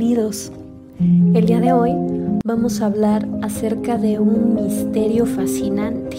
bienvenidos. 0.00 0.50
El 1.34 1.44
día 1.44 1.60
de 1.60 1.74
hoy 1.74 1.92
vamos 2.42 2.80
a 2.80 2.86
hablar 2.86 3.28
acerca 3.42 3.98
de 3.98 4.18
un 4.18 4.54
misterio 4.54 5.26
fascinante 5.26 6.16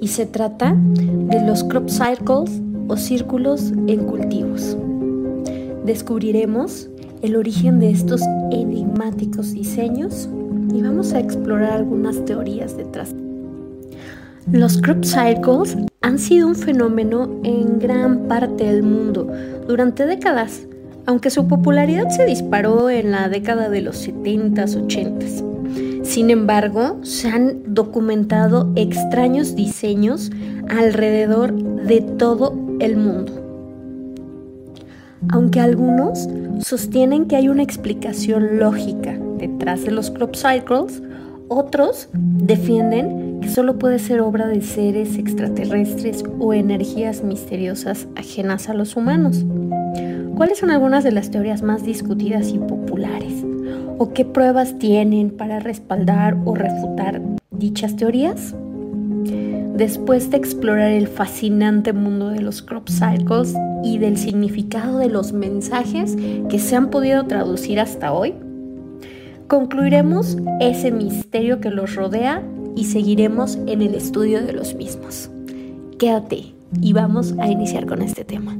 y 0.00 0.08
se 0.08 0.24
trata 0.24 0.74
de 0.74 1.46
los 1.46 1.64
crop 1.64 1.90
circles 1.90 2.62
o 2.88 2.96
círculos 2.96 3.72
en 3.88 4.06
cultivos. 4.06 4.74
Descubriremos 5.84 6.88
el 7.20 7.36
origen 7.36 7.78
de 7.78 7.90
estos 7.90 8.22
enigmáticos 8.50 9.52
diseños 9.52 10.30
y 10.72 10.80
vamos 10.80 11.12
a 11.12 11.20
explorar 11.20 11.72
algunas 11.72 12.24
teorías 12.24 12.74
detrás. 12.74 13.14
Los 14.50 14.78
crop 14.78 15.04
circles 15.04 15.76
han 16.00 16.18
sido 16.18 16.48
un 16.48 16.54
fenómeno 16.54 17.28
en 17.44 17.78
gran 17.78 18.28
parte 18.28 18.64
del 18.64 18.82
mundo 18.82 19.30
durante 19.68 20.06
décadas 20.06 20.62
aunque 21.06 21.30
su 21.30 21.48
popularidad 21.48 22.08
se 22.10 22.24
disparó 22.24 22.90
en 22.90 23.10
la 23.10 23.28
década 23.28 23.68
de 23.68 23.80
los 23.80 24.06
70s, 24.06 24.76
80s. 24.86 26.04
Sin 26.04 26.30
embargo, 26.30 26.98
se 27.02 27.28
han 27.28 27.74
documentado 27.74 28.70
extraños 28.76 29.54
diseños 29.54 30.30
alrededor 30.68 31.52
de 31.52 32.00
todo 32.00 32.54
el 32.80 32.96
mundo. 32.96 33.32
Aunque 35.28 35.60
algunos 35.60 36.28
sostienen 36.60 37.26
que 37.26 37.36
hay 37.36 37.48
una 37.48 37.62
explicación 37.62 38.58
lógica 38.58 39.16
detrás 39.38 39.84
de 39.84 39.92
los 39.92 40.10
crop 40.10 40.34
cycles, 40.34 41.02
otros 41.52 42.08
defienden 42.12 43.40
que 43.40 43.48
solo 43.48 43.78
puede 43.78 43.98
ser 43.98 44.20
obra 44.20 44.46
de 44.46 44.62
seres 44.62 45.18
extraterrestres 45.18 46.24
o 46.38 46.54
energías 46.54 47.22
misteriosas 47.22 48.06
ajenas 48.16 48.68
a 48.68 48.74
los 48.74 48.96
humanos. 48.96 49.44
¿Cuáles 50.36 50.58
son 50.58 50.70
algunas 50.70 51.04
de 51.04 51.12
las 51.12 51.30
teorías 51.30 51.62
más 51.62 51.84
discutidas 51.84 52.48
y 52.52 52.58
populares? 52.58 53.44
¿O 53.98 54.12
qué 54.12 54.24
pruebas 54.24 54.78
tienen 54.78 55.30
para 55.30 55.60
respaldar 55.60 56.36
o 56.44 56.54
refutar 56.54 57.20
dichas 57.50 57.96
teorías? 57.96 58.54
Después 59.76 60.30
de 60.30 60.36
explorar 60.36 60.90
el 60.90 61.08
fascinante 61.08 61.92
mundo 61.92 62.28
de 62.28 62.40
los 62.40 62.62
crop 62.62 62.88
cycles 62.88 63.54
y 63.82 63.98
del 63.98 64.16
significado 64.16 64.98
de 64.98 65.08
los 65.08 65.32
mensajes 65.32 66.16
que 66.48 66.58
se 66.58 66.76
han 66.76 66.90
podido 66.90 67.24
traducir 67.24 67.80
hasta 67.80 68.12
hoy, 68.12 68.34
concluiremos 69.52 70.38
ese 70.60 70.90
misterio 70.90 71.60
que 71.60 71.68
los 71.68 71.94
rodea 71.94 72.42
y 72.74 72.86
seguiremos 72.86 73.56
en 73.66 73.82
el 73.82 73.94
estudio 73.94 74.42
de 74.42 74.54
los 74.54 74.74
mismos. 74.74 75.28
Quédate 75.98 76.54
y 76.80 76.94
vamos 76.94 77.34
a 77.38 77.48
iniciar 77.48 77.84
con 77.84 78.00
este 78.00 78.24
tema. 78.24 78.56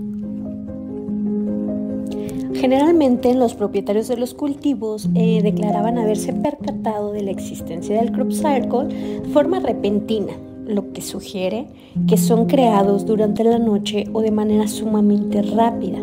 Generalmente 2.52 3.34
los 3.34 3.54
propietarios 3.54 4.06
de 4.06 4.18
los 4.18 4.34
cultivos 4.34 5.08
eh, 5.14 5.40
declaraban 5.42 5.96
haberse 5.96 6.34
percatado 6.34 7.12
de 7.12 7.22
la 7.22 7.30
existencia 7.30 7.98
del 7.98 8.12
crop 8.12 8.30
circle 8.30 8.94
de 9.22 9.30
forma 9.32 9.60
repentina, 9.60 10.34
lo 10.66 10.92
que 10.92 11.00
sugiere 11.00 11.68
que 12.06 12.18
son 12.18 12.44
creados 12.44 13.06
durante 13.06 13.44
la 13.44 13.58
noche 13.58 14.04
o 14.12 14.20
de 14.20 14.30
manera 14.30 14.68
sumamente 14.68 15.40
rápida. 15.40 16.00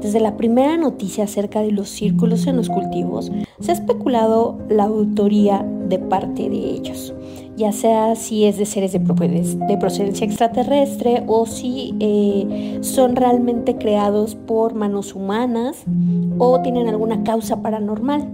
Desde 0.00 0.20
la 0.20 0.36
primera 0.36 0.76
noticia 0.76 1.24
acerca 1.24 1.60
de 1.62 1.72
los 1.72 1.88
círculos 1.88 2.46
en 2.46 2.56
los 2.56 2.68
cultivos, 2.68 3.32
se 3.60 3.70
ha 3.70 3.74
especulado 3.74 4.58
la 4.68 4.84
autoría 4.84 5.66
de 5.88 5.98
parte 5.98 6.48
de 6.48 6.56
ellos 6.56 7.14
ya 7.58 7.72
sea 7.72 8.14
si 8.14 8.44
es 8.44 8.56
de 8.56 8.64
seres 8.64 8.92
de, 8.92 9.00
procedencia 9.00 10.24
extraterrestre 10.24 11.24
o 11.26 11.44
si 11.44 11.94
eh, 11.98 12.78
son 12.82 13.16
realmente 13.16 13.76
creados 13.76 14.36
por 14.36 14.74
manos 14.74 15.14
humanas 15.14 15.84
o 16.38 16.62
tienen 16.62 16.88
alguna 16.88 17.24
causa 17.24 17.60
paranormal. 17.60 18.28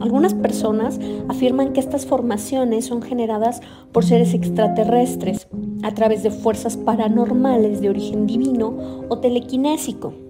Algunas 0.00 0.34
personas 0.34 1.00
afirman 1.28 1.72
que 1.72 1.80
estas 1.80 2.04
formaciones 2.04 2.84
son 2.84 3.00
generadas 3.00 3.62
por 3.92 4.04
seres 4.04 4.34
extraterrestres 4.34 5.48
a 5.82 5.92
través 5.92 6.22
de 6.22 6.30
fuerzas 6.30 6.76
paranormales 6.76 7.80
de 7.80 7.88
origen 7.88 8.26
divino 8.26 8.74
o 9.08 9.18
telequinésico. 9.18 10.25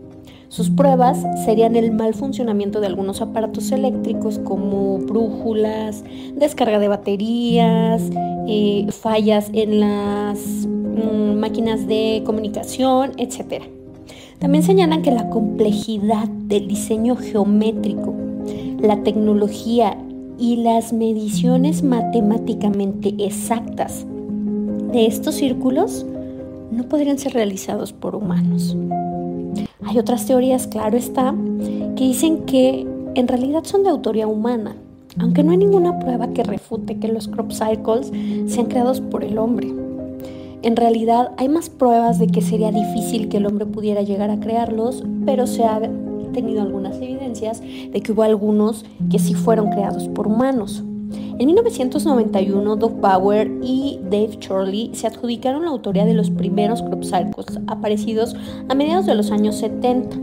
Sus 0.56 0.70
pruebas 0.70 1.18
serían 1.44 1.76
el 1.76 1.92
mal 1.92 2.14
funcionamiento 2.14 2.80
de 2.80 2.86
algunos 2.86 3.20
aparatos 3.20 3.72
eléctricos 3.72 4.38
como 4.38 4.96
brújulas, 4.96 6.02
descarga 6.34 6.78
de 6.78 6.88
baterías, 6.88 8.02
eh, 8.48 8.86
fallas 8.90 9.50
en 9.52 9.80
las 9.80 10.38
mm, 10.66 11.34
máquinas 11.38 11.86
de 11.86 12.22
comunicación, 12.24 13.12
etc. 13.18 13.64
También 14.38 14.64
señalan 14.64 15.02
que 15.02 15.10
la 15.10 15.28
complejidad 15.28 16.26
del 16.26 16.68
diseño 16.68 17.16
geométrico, 17.16 18.14
la 18.80 19.02
tecnología 19.02 19.98
y 20.38 20.56
las 20.56 20.94
mediciones 20.94 21.82
matemáticamente 21.82 23.14
exactas 23.18 24.06
de 24.90 25.04
estos 25.04 25.34
círculos 25.34 26.06
no 26.70 26.84
podrían 26.84 27.18
ser 27.18 27.34
realizados 27.34 27.92
por 27.92 28.16
humanos. 28.16 28.74
Hay 29.86 30.00
otras 30.00 30.26
teorías, 30.26 30.66
claro 30.66 30.96
está, 30.96 31.32
que 31.94 32.04
dicen 32.04 32.44
que 32.44 32.84
en 33.14 33.28
realidad 33.28 33.62
son 33.64 33.84
de 33.84 33.88
autoría 33.90 34.26
humana, 34.26 34.74
aunque 35.20 35.44
no 35.44 35.52
hay 35.52 35.58
ninguna 35.58 35.98
prueba 36.00 36.28
que 36.28 36.42
refute 36.42 36.98
que 36.98 37.06
los 37.06 37.28
crop 37.28 37.52
cycles 37.52 38.10
sean 38.48 38.66
creados 38.66 39.00
por 39.00 39.22
el 39.22 39.38
hombre. 39.38 39.72
En 40.62 40.74
realidad 40.74 41.30
hay 41.36 41.48
más 41.48 41.70
pruebas 41.70 42.18
de 42.18 42.26
que 42.26 42.42
sería 42.42 42.72
difícil 42.72 43.28
que 43.28 43.36
el 43.36 43.46
hombre 43.46 43.64
pudiera 43.64 44.02
llegar 44.02 44.30
a 44.30 44.40
crearlos, 44.40 45.04
pero 45.24 45.46
se 45.46 45.62
ha 45.62 45.80
tenido 46.32 46.62
algunas 46.62 46.96
evidencias 46.96 47.60
de 47.60 48.00
que 48.02 48.10
hubo 48.10 48.24
algunos 48.24 48.84
que 49.08 49.20
sí 49.20 49.34
fueron 49.34 49.70
creados 49.70 50.08
por 50.08 50.26
humanos. 50.26 50.82
En 51.38 51.46
1991, 51.46 52.76
Doug 52.76 53.00
Bauer 53.00 53.50
y 53.62 54.00
Dave 54.02 54.38
Chorley 54.38 54.90
se 54.94 55.06
adjudicaron 55.06 55.64
la 55.64 55.70
autoría 55.70 56.04
de 56.04 56.14
los 56.14 56.30
primeros 56.30 56.82
crop 56.82 57.04
cycles 57.04 57.58
aparecidos 57.66 58.34
a 58.68 58.74
mediados 58.74 59.06
de 59.06 59.14
los 59.14 59.30
años 59.30 59.56
70, 59.56 60.16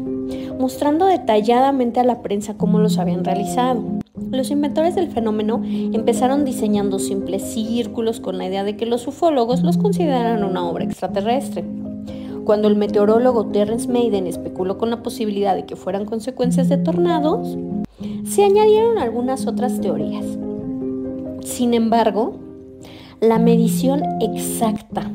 mostrando 0.59 1.05
detalladamente 1.05 1.99
a 1.99 2.03
la 2.03 2.21
prensa 2.21 2.55
cómo 2.57 2.79
los 2.79 2.97
habían 2.97 3.23
realizado. 3.23 3.83
Los 4.31 4.49
inventores 4.49 4.95
del 4.95 5.09
fenómeno 5.09 5.61
empezaron 5.63 6.45
diseñando 6.45 6.97
simples 6.97 7.43
círculos 7.43 8.19
con 8.19 8.37
la 8.39 8.47
idea 8.47 8.63
de 8.63 8.75
que 8.75 8.87
los 8.87 9.07
ufólogos 9.07 9.61
los 9.61 9.77
consideraran 9.77 10.43
una 10.43 10.65
obra 10.65 10.85
extraterrestre. 10.85 11.63
Cuando 12.43 12.67
el 12.67 12.75
meteorólogo 12.75 13.45
Terence 13.47 13.87
Maiden 13.87 14.27
especuló 14.27 14.77
con 14.77 14.89
la 14.89 15.03
posibilidad 15.03 15.55
de 15.55 15.65
que 15.65 15.75
fueran 15.75 16.05
consecuencias 16.05 16.67
de 16.67 16.77
tornados, 16.77 17.57
se 18.25 18.43
añadieron 18.43 18.97
algunas 18.97 19.45
otras 19.47 19.79
teorías. 19.79 20.25
Sin 21.45 21.73
embargo, 21.73 22.35
la 23.19 23.37
medición 23.37 24.01
exacta 24.21 25.11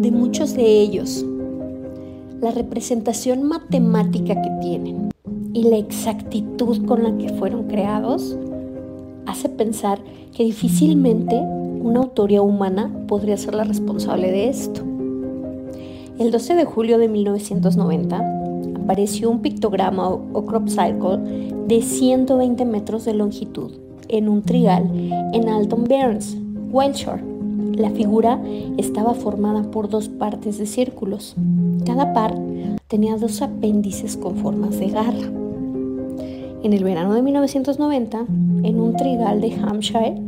de 0.00 0.10
muchos 0.12 0.54
de 0.54 0.80
ellos, 0.80 1.24
la 2.40 2.52
representación 2.52 3.42
matemática 3.42 4.40
que 4.40 4.50
tienen 4.60 5.10
y 5.52 5.64
la 5.64 5.76
exactitud 5.76 6.86
con 6.86 7.02
la 7.02 7.16
que 7.18 7.30
fueron 7.30 7.64
creados, 7.64 8.38
hace 9.26 9.48
pensar 9.48 9.98
que 10.32 10.44
difícilmente 10.44 11.36
una 11.36 12.00
autoría 12.00 12.42
humana 12.42 12.88
podría 13.08 13.36
ser 13.36 13.56
la 13.56 13.64
responsable 13.64 14.30
de 14.30 14.48
esto. 14.48 14.82
El 16.20 16.30
12 16.30 16.54
de 16.54 16.64
julio 16.64 16.98
de 16.98 17.08
1990 17.08 18.72
apareció 18.84 19.30
un 19.30 19.42
pictograma 19.42 20.08
o 20.10 20.46
crop 20.46 20.68
cycle 20.68 21.50
de 21.66 21.82
120 21.82 22.64
metros 22.64 23.04
de 23.04 23.14
longitud 23.14 23.85
en 24.08 24.28
un 24.28 24.42
trigal 24.42 24.90
en 25.32 25.48
Alton 25.48 25.84
Barnes, 25.84 26.36
Wiltshire. 26.70 27.22
La 27.76 27.90
figura 27.90 28.40
estaba 28.78 29.14
formada 29.14 29.70
por 29.70 29.88
dos 29.88 30.08
partes 30.08 30.58
de 30.58 30.66
círculos. 30.66 31.36
Cada 31.84 32.12
par 32.12 32.34
tenía 32.88 33.16
dos 33.16 33.42
apéndices 33.42 34.16
con 34.16 34.36
formas 34.36 34.78
de 34.78 34.88
garra. 34.88 35.30
En 36.62 36.72
el 36.72 36.82
verano 36.82 37.14
de 37.14 37.22
1990, 37.22 38.26
en 38.62 38.80
un 38.80 38.96
trigal 38.96 39.40
de 39.40 39.54
Hampshire, 39.54 40.20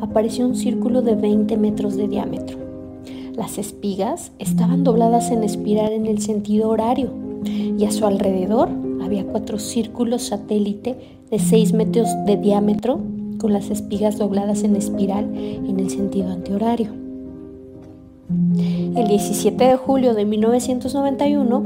apareció 0.00 0.46
un 0.46 0.56
círculo 0.56 1.02
de 1.02 1.16
20 1.16 1.56
metros 1.56 1.96
de 1.96 2.08
diámetro. 2.08 2.58
Las 3.34 3.58
espigas 3.58 4.32
estaban 4.38 4.84
dobladas 4.84 5.30
en 5.30 5.42
espiral 5.42 5.92
en 5.92 6.06
el 6.06 6.20
sentido 6.20 6.68
horario 6.68 7.10
y 7.78 7.84
a 7.84 7.90
su 7.90 8.06
alrededor 8.06 8.68
había 9.02 9.24
cuatro 9.24 9.58
círculos 9.58 10.22
satélite 10.22 10.96
de 11.30 11.38
6 11.38 11.72
metros 11.72 12.08
de 12.26 12.36
diámetro 12.36 13.00
con 13.42 13.52
las 13.52 13.70
espigas 13.70 14.18
dobladas 14.18 14.62
en 14.62 14.76
espiral 14.76 15.24
en 15.34 15.80
el 15.80 15.90
sentido 15.90 16.30
antihorario. 16.30 16.92
El 18.94 19.08
17 19.08 19.64
de 19.64 19.76
julio 19.76 20.14
de 20.14 20.24
1991, 20.24 21.58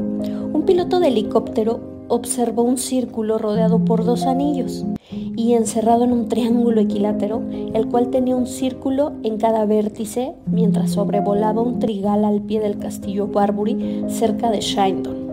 un 0.54 0.62
piloto 0.64 1.00
de 1.00 1.08
helicóptero 1.08 1.80
observó 2.08 2.62
un 2.62 2.78
círculo 2.78 3.36
rodeado 3.36 3.84
por 3.84 4.06
dos 4.06 4.24
anillos 4.24 4.86
y 5.10 5.52
encerrado 5.52 6.04
en 6.04 6.12
un 6.12 6.28
triángulo 6.28 6.80
equilátero, 6.80 7.42
el 7.74 7.86
cual 7.88 8.08
tenía 8.08 8.36
un 8.36 8.46
círculo 8.46 9.12
en 9.22 9.36
cada 9.36 9.66
vértice 9.66 10.34
mientras 10.46 10.92
sobrevolaba 10.92 11.60
un 11.60 11.78
trigal 11.78 12.24
al 12.24 12.40
pie 12.40 12.60
del 12.60 12.78
castillo 12.78 13.26
Barbury 13.26 14.04
cerca 14.08 14.50
de 14.50 14.60
Shindon. 14.60 15.26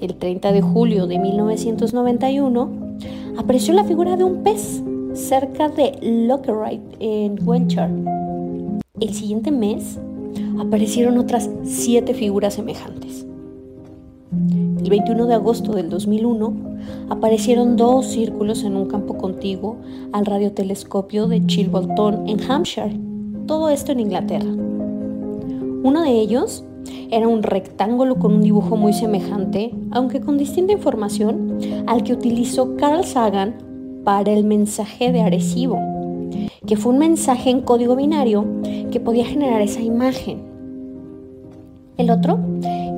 el 0.00 0.14
30 0.14 0.52
de 0.52 0.62
julio 0.62 1.06
de 1.08 1.18
1991, 1.18 2.85
apareció 3.36 3.74
la 3.74 3.84
figura 3.84 4.16
de 4.16 4.24
un 4.24 4.42
pez 4.42 4.82
cerca 5.14 5.68
de 5.68 5.98
Lockerite 6.02 6.96
en 7.00 7.38
Welcher. 7.46 7.90
El 9.00 9.14
siguiente 9.14 9.50
mes 9.50 9.98
aparecieron 10.58 11.18
otras 11.18 11.50
siete 11.64 12.14
figuras 12.14 12.54
semejantes. 12.54 13.26
El 14.78 14.90
21 14.90 15.26
de 15.26 15.34
agosto 15.34 15.72
del 15.72 15.90
2001 15.90 16.54
aparecieron 17.10 17.76
dos 17.76 18.06
círculos 18.06 18.62
en 18.64 18.76
un 18.76 18.86
campo 18.86 19.16
contiguo 19.16 19.76
al 20.12 20.26
radiotelescopio 20.26 21.26
de 21.26 21.44
Chilbolton 21.46 22.28
en 22.28 22.40
Hampshire, 22.50 22.96
todo 23.46 23.68
esto 23.68 23.92
en 23.92 24.00
Inglaterra. 24.00 24.50
Uno 25.82 26.02
de 26.02 26.10
ellos 26.10 26.64
era 27.10 27.28
un 27.28 27.42
rectángulo 27.42 28.16
con 28.16 28.34
un 28.34 28.42
dibujo 28.42 28.76
muy 28.76 28.92
semejante, 28.92 29.72
aunque 29.90 30.20
con 30.20 30.38
distinta 30.38 30.72
información, 30.72 31.58
al 31.86 32.02
que 32.02 32.12
utilizó 32.12 32.76
Carl 32.76 33.04
Sagan 33.04 33.56
para 34.04 34.32
el 34.32 34.44
mensaje 34.44 35.12
de 35.12 35.22
Arecibo, 35.22 35.78
que 36.66 36.76
fue 36.76 36.92
un 36.92 36.98
mensaje 36.98 37.50
en 37.50 37.60
código 37.60 37.96
binario 37.96 38.44
que 38.90 39.00
podía 39.00 39.24
generar 39.24 39.60
esa 39.62 39.80
imagen. 39.80 40.40
El 41.96 42.10
otro 42.10 42.38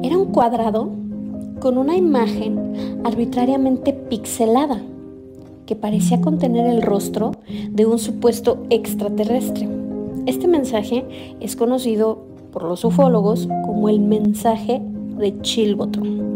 era 0.03 0.17
un 0.17 0.27
cuadrado 0.33 0.91
con 1.61 1.79
una 1.79 1.97
imagen 1.97 3.01
arbitrariamente 3.05 3.93
pixelada 3.93 4.81
que 5.67 5.77
parecía 5.77 6.21
contener 6.21 6.67
el 6.67 6.83
rostro 6.83 7.33
de 7.71 7.85
un 7.85 7.99
supuesto 7.99 8.65
extraterrestre. 8.71 9.69
Este 10.27 10.49
mensaje 10.49 11.05
es 11.41 11.57
conocido 11.57 12.28
por 12.53 12.65
los 12.65 12.85
ufólogos 12.85 13.49
como 13.65 13.89
el 13.89 14.01
mensaje 14.01 14.83
de 15.19 15.41
Chilbottom. 15.41 16.29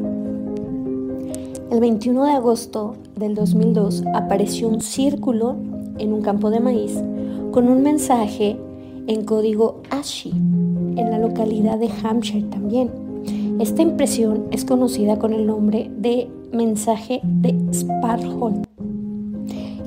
El 1.71 1.81
21 1.81 2.25
de 2.25 2.33
agosto 2.33 2.97
del 3.17 3.35
2002 3.35 4.05
apareció 4.15 4.69
un 4.69 4.81
círculo 4.81 5.57
en 5.99 6.13
un 6.13 6.21
campo 6.21 6.51
de 6.51 6.61
maíz 6.61 7.03
con 7.51 7.69
un 7.69 7.83
mensaje 7.83 8.59
en 9.07 9.25
código 9.25 9.81
ASHI 9.91 10.31
en 10.31 11.11
la 11.11 11.19
localidad 11.19 11.79
de 11.79 11.91
Hampshire 12.03 12.47
también. 12.49 12.91
Esta 13.61 13.83
impresión 13.83 14.47
es 14.51 14.65
conocida 14.65 15.19
con 15.19 15.33
el 15.33 15.47
nombre 15.47 15.91
de 15.97 16.29
mensaje 16.53 17.21
de 17.23 17.55
Sparhole. 17.73 18.72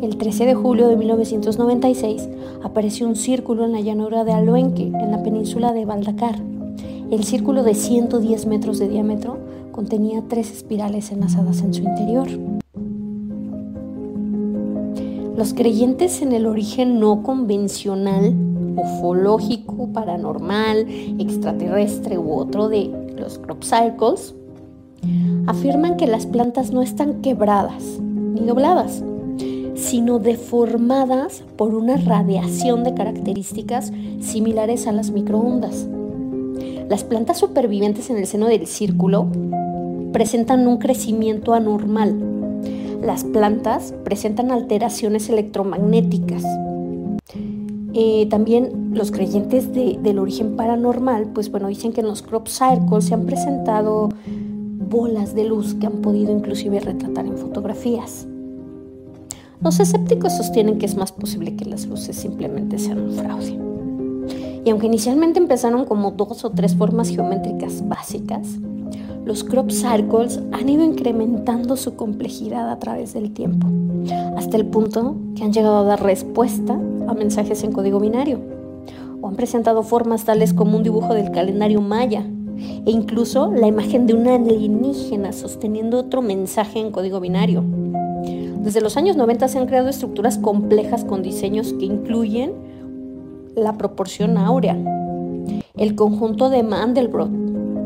El 0.01 0.18
13 0.18 0.45
de 0.45 0.56
julio 0.56 0.88
de 0.89 0.97
1996 0.97 2.27
apareció 2.63 3.07
un 3.07 3.15
círculo 3.15 3.65
en 3.65 3.71
la 3.71 3.80
llanura 3.80 4.24
de 4.24 4.33
Aluenque, 4.33 4.88
en 4.88 5.12
la 5.12 5.24
península 5.24 5.71
de 5.74 5.86
Baldacar. 5.86 6.36
El 7.09 7.24
círculo 7.24 7.63
de 7.63 7.75
110 7.75 8.45
metros 8.45 8.77
de 8.77 8.89
diámetro 8.89 9.38
contenía 9.71 10.21
tres 10.27 10.51
espirales 10.51 11.12
enlazadas 11.12 11.62
en 11.62 11.74
su 11.74 11.83
interior. 11.83 12.27
Los 15.38 15.53
creyentes 15.53 16.21
en 16.21 16.33
el 16.33 16.45
origen 16.45 17.00
no 17.00 17.24
convencional, 17.24 18.33
ufológico, 18.75 19.89
paranormal, 19.94 20.88
extraterrestre 21.19 22.18
u 22.18 22.33
otro 22.33 22.68
de 22.68 22.92
los 23.18 23.39
crop 23.39 23.63
cycles, 23.63 24.36
afirman 25.47 25.97
que 25.97 26.07
las 26.07 26.25
plantas 26.25 26.71
no 26.71 26.81
están 26.81 27.21
quebradas 27.21 28.00
ni 28.01 28.42
dobladas, 28.42 29.03
sino 29.75 30.19
deformadas 30.19 31.44
por 31.57 31.75
una 31.75 31.98
radiación 31.98 32.83
de 32.83 32.94
características 32.94 33.92
similares 34.22 34.88
a 34.88 34.92
las 34.92 35.12
microondas. 35.12 35.88
Las 36.89 37.04
plantas 37.04 37.38
supervivientes 37.38 38.10
en 38.10 38.18
el 38.18 38.27
seno 38.27 38.48
del 38.48 38.68
círculo 38.68 39.27
presentan 40.12 40.68
un 40.68 40.77
crecimiento 40.77 41.54
anormal 41.54 42.36
las 43.06 43.24
plantas 43.24 43.94
presentan 44.04 44.51
alteraciones 44.51 45.30
electromagnéticas. 45.30 46.44
Eh, 47.94 48.28
también 48.31 48.92
los 48.94 49.12
creyentes 49.12 49.71
del 49.74 50.18
origen 50.19 50.56
paranormal, 50.56 51.28
pues 51.33 51.51
bueno, 51.51 51.68
dicen 51.68 51.94
que 51.94 52.01
en 52.01 52.07
los 52.07 52.24
crop 52.24 52.48
circles 52.48 53.06
se 53.06 53.13
han 53.13 53.25
presentado 53.25 54.10
bolas 54.89 55.36
de 55.36 55.45
luz 55.45 55.75
que 55.75 55.86
han 55.86 56.01
podido 56.01 56.31
inclusive 56.31 56.80
retratar 56.80 57.28
en 57.28 57.38
fotografías. 57.38 58.28
Los 59.62 59.80
escépticos 59.80 60.34
sostienen 60.34 60.78
que 60.78 60.86
es 60.86 60.96
más 60.96 61.12
posible 61.12 61.56
que 61.56 61.66
las 61.66 61.86
luces 61.88 62.16
simplemente 62.16 62.78
sean 62.78 63.00
un 63.00 63.12
fraude. 63.13 63.60
Y 64.66 64.69
aunque 64.69 64.88
inicialmente 64.88 65.40
empezaron 65.40 65.86
como 65.86 66.12
dos 66.12 66.44
o 66.44 66.52
tres 66.52 66.75
formas 66.75 67.10
geométricas 67.10 67.88
básicas, 67.88 68.48
los 69.25 69.44
crop 69.44 69.72
circles 69.72 70.40
han 70.52 70.69
ido 70.69 70.84
incrementando 70.84 71.78
su 71.78 71.96
complejidad 71.96 72.69
a 72.69 72.80
través 72.80 73.13
del 73.13 73.31
tiempo, 73.31 73.68
hasta 74.38 74.57
el 74.57 74.66
punto 74.68 75.16
que 75.36 75.44
han 75.44 75.54
llegado 75.54 75.78
a 75.78 75.84
dar 75.84 76.04
respuesta 76.04 76.80
a 77.07 77.13
mensajes 77.13 77.63
en 77.63 77.72
código 77.72 78.00
binario, 78.00 78.40
o 79.22 79.28
han 79.28 79.36
presentado 79.36 79.81
formas 79.81 80.25
tales 80.25 80.54
como 80.54 80.78
un 80.78 80.84
dibujo 80.84 81.13
del 81.13 81.31
calendario 81.31 81.81
maya, 81.81 82.24
e 82.57 82.92
incluso 82.92 83.52
la 83.52 83.68
imagen 83.68 84.06
de 84.06 84.13
una 84.13 84.36
alienígena 84.36 85.34
sosteniendo 85.34 86.00
otro 86.00 86.22
mensaje 86.22 86.80
en 86.80 86.92
código 86.92 87.19
binario. 87.19 87.63
Desde 88.66 88.82
los 88.82 88.98
años 88.98 89.16
90 89.16 89.48
se 89.48 89.60
han 89.60 89.68
creado 89.68 89.88
estructuras 89.88 90.38
complejas 90.38 91.06
con 91.06 91.22
diseños 91.22 91.72
que 91.74 91.86
incluyen 91.86 92.52
la 93.56 93.78
proporción 93.78 94.38
áurea, 94.38 94.78
el 95.78 95.96
conjunto 95.96 96.50
de 96.50 96.64
Mandelbrot 96.64 97.30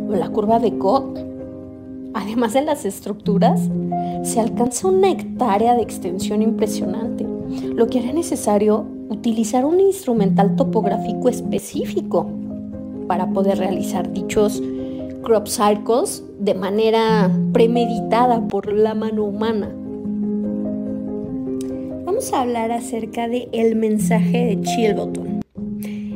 o 0.10 0.16
la 0.16 0.30
curva 0.30 0.58
de 0.60 0.78
Koch, 0.80 1.20
Además 2.14 2.54
de 2.54 2.62
las 2.64 2.86
estructuras, 2.86 3.70
se 4.24 4.40
alcanza 4.40 4.88
una 4.88 5.12
hectárea 5.12 5.76
de 5.76 5.84
extensión 5.84 6.42
impresionante, 6.42 7.26
lo 7.76 7.88
que 7.88 8.00
hará 8.00 8.14
necesario 8.14 8.86
utilizar 9.10 9.64
un 9.64 9.80
instrumental 9.80 10.56
topográfico 10.56 11.30
específico 11.30 12.28
para 13.08 13.30
poder 13.30 13.60
realizar 13.60 14.12
dichos 14.12 14.62
crop 15.24 15.48
cycles 15.48 16.24
de 16.40 16.56
manera 16.56 17.31
premeditada 17.54 18.48
por 18.48 18.72
la 18.74 18.96
mano 18.96 19.26
humana. 19.26 19.70
Vamos 22.19 22.33
a 22.33 22.42
hablar 22.42 22.71
acerca 22.74 23.30
de 23.30 23.48
el 23.54 23.77
mensaje 23.77 24.44
de 24.44 24.62
Chilbottom. 24.62 25.39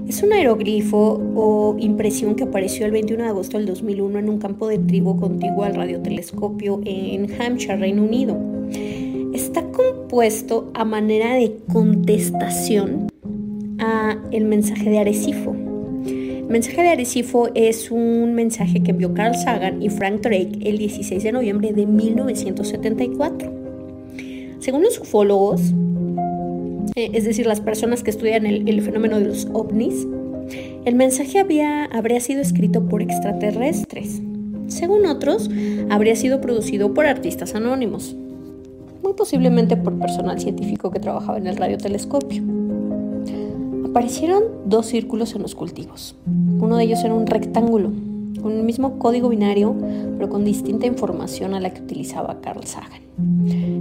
Es 0.05 0.21
un 0.21 0.33
aeroglifo 0.33 1.21
o 1.33 1.77
impresión 1.79 2.35
que 2.35 2.43
apareció 2.43 2.85
el 2.85 2.91
21 2.91 3.23
de 3.23 3.29
agosto 3.29 3.57
del 3.57 3.67
2001 3.67 4.19
en 4.19 4.27
un 4.27 4.37
campo 4.37 4.67
de 4.67 4.79
trigo 4.79 5.15
contiguo 5.15 5.63
al 5.63 5.75
radiotelescopio 5.75 6.81
en 6.83 7.41
Hampshire, 7.41 7.77
Reino 7.77 8.03
Unido. 8.03 8.37
Está 9.33 9.63
compuesto 9.71 10.71
a 10.73 10.83
manera 10.83 11.35
de 11.35 11.55
contestación 11.71 13.07
a 13.79 14.17
el 14.31 14.43
mensaje 14.43 14.89
de 14.89 14.99
Arecibo. 14.99 15.55
El 16.05 16.47
mensaje 16.49 16.81
de 16.81 16.89
Arecibo 16.89 17.47
es 17.55 17.91
un 17.91 18.33
mensaje 18.33 18.83
que 18.83 18.91
envió 18.91 19.13
Carl 19.13 19.35
Sagan 19.35 19.81
y 19.81 19.87
Frank 19.87 20.19
Drake 20.19 20.59
el 20.63 20.79
16 20.79 21.23
de 21.23 21.31
noviembre 21.31 21.71
de 21.71 21.85
1974. 21.85 23.53
Según 24.59 24.83
los 24.83 24.97
ufólogos, 24.97 25.73
eh, 26.95 27.11
es 27.13 27.25
decir, 27.25 27.45
las 27.45 27.61
personas 27.61 28.03
que 28.03 28.11
estudian 28.11 28.45
el, 28.45 28.81
fenómeno 28.81 29.19
de 29.19 29.25
los 29.25 29.47
ovnis, 29.53 30.07
el 30.85 30.95
mensaje 30.95 31.39
había, 31.39 31.85
habría 31.85 32.19
sido 32.19 32.41
escrito 32.41 32.87
por 32.87 33.01
extraterrestres. 33.01 34.21
Según 34.67 35.05
otros, 35.05 35.49
habría 35.89 36.15
sido 36.15 36.41
producido 36.41 36.93
por 36.93 37.05
artistas 37.05 37.55
anónimos, 37.55 38.15
muy 39.01 39.13
posiblemente 39.13 39.77
por 39.77 39.97
personal 39.99 40.39
científico 40.39 40.91
que 40.91 40.99
trabajaba 40.99 41.37
en 41.37 41.47
el 41.47 41.57
radiotelescopio. 41.57 42.43
Aparecieron 43.85 44.43
dos 44.65 44.87
círculos 44.87 45.35
en 45.35 45.41
los 45.41 45.55
cultivos. 45.55 46.15
Uno 46.59 46.77
de 46.77 46.85
ellos 46.85 47.03
era 47.03 47.13
un 47.13 47.27
rectángulo, 47.27 47.91
con 48.43 48.51
el 48.51 48.63
mismo 48.63 48.99
código 48.99 49.29
binario, 49.29 49.73
pero 50.17 50.29
con 50.29 50.43
distinta 50.43 50.85
información 50.85 51.53
a 51.55 51.61
la 51.61 51.73
que 51.73 51.81
utilizaba 51.81 52.41
Carl 52.41 52.65
Sagan. 52.65 53.01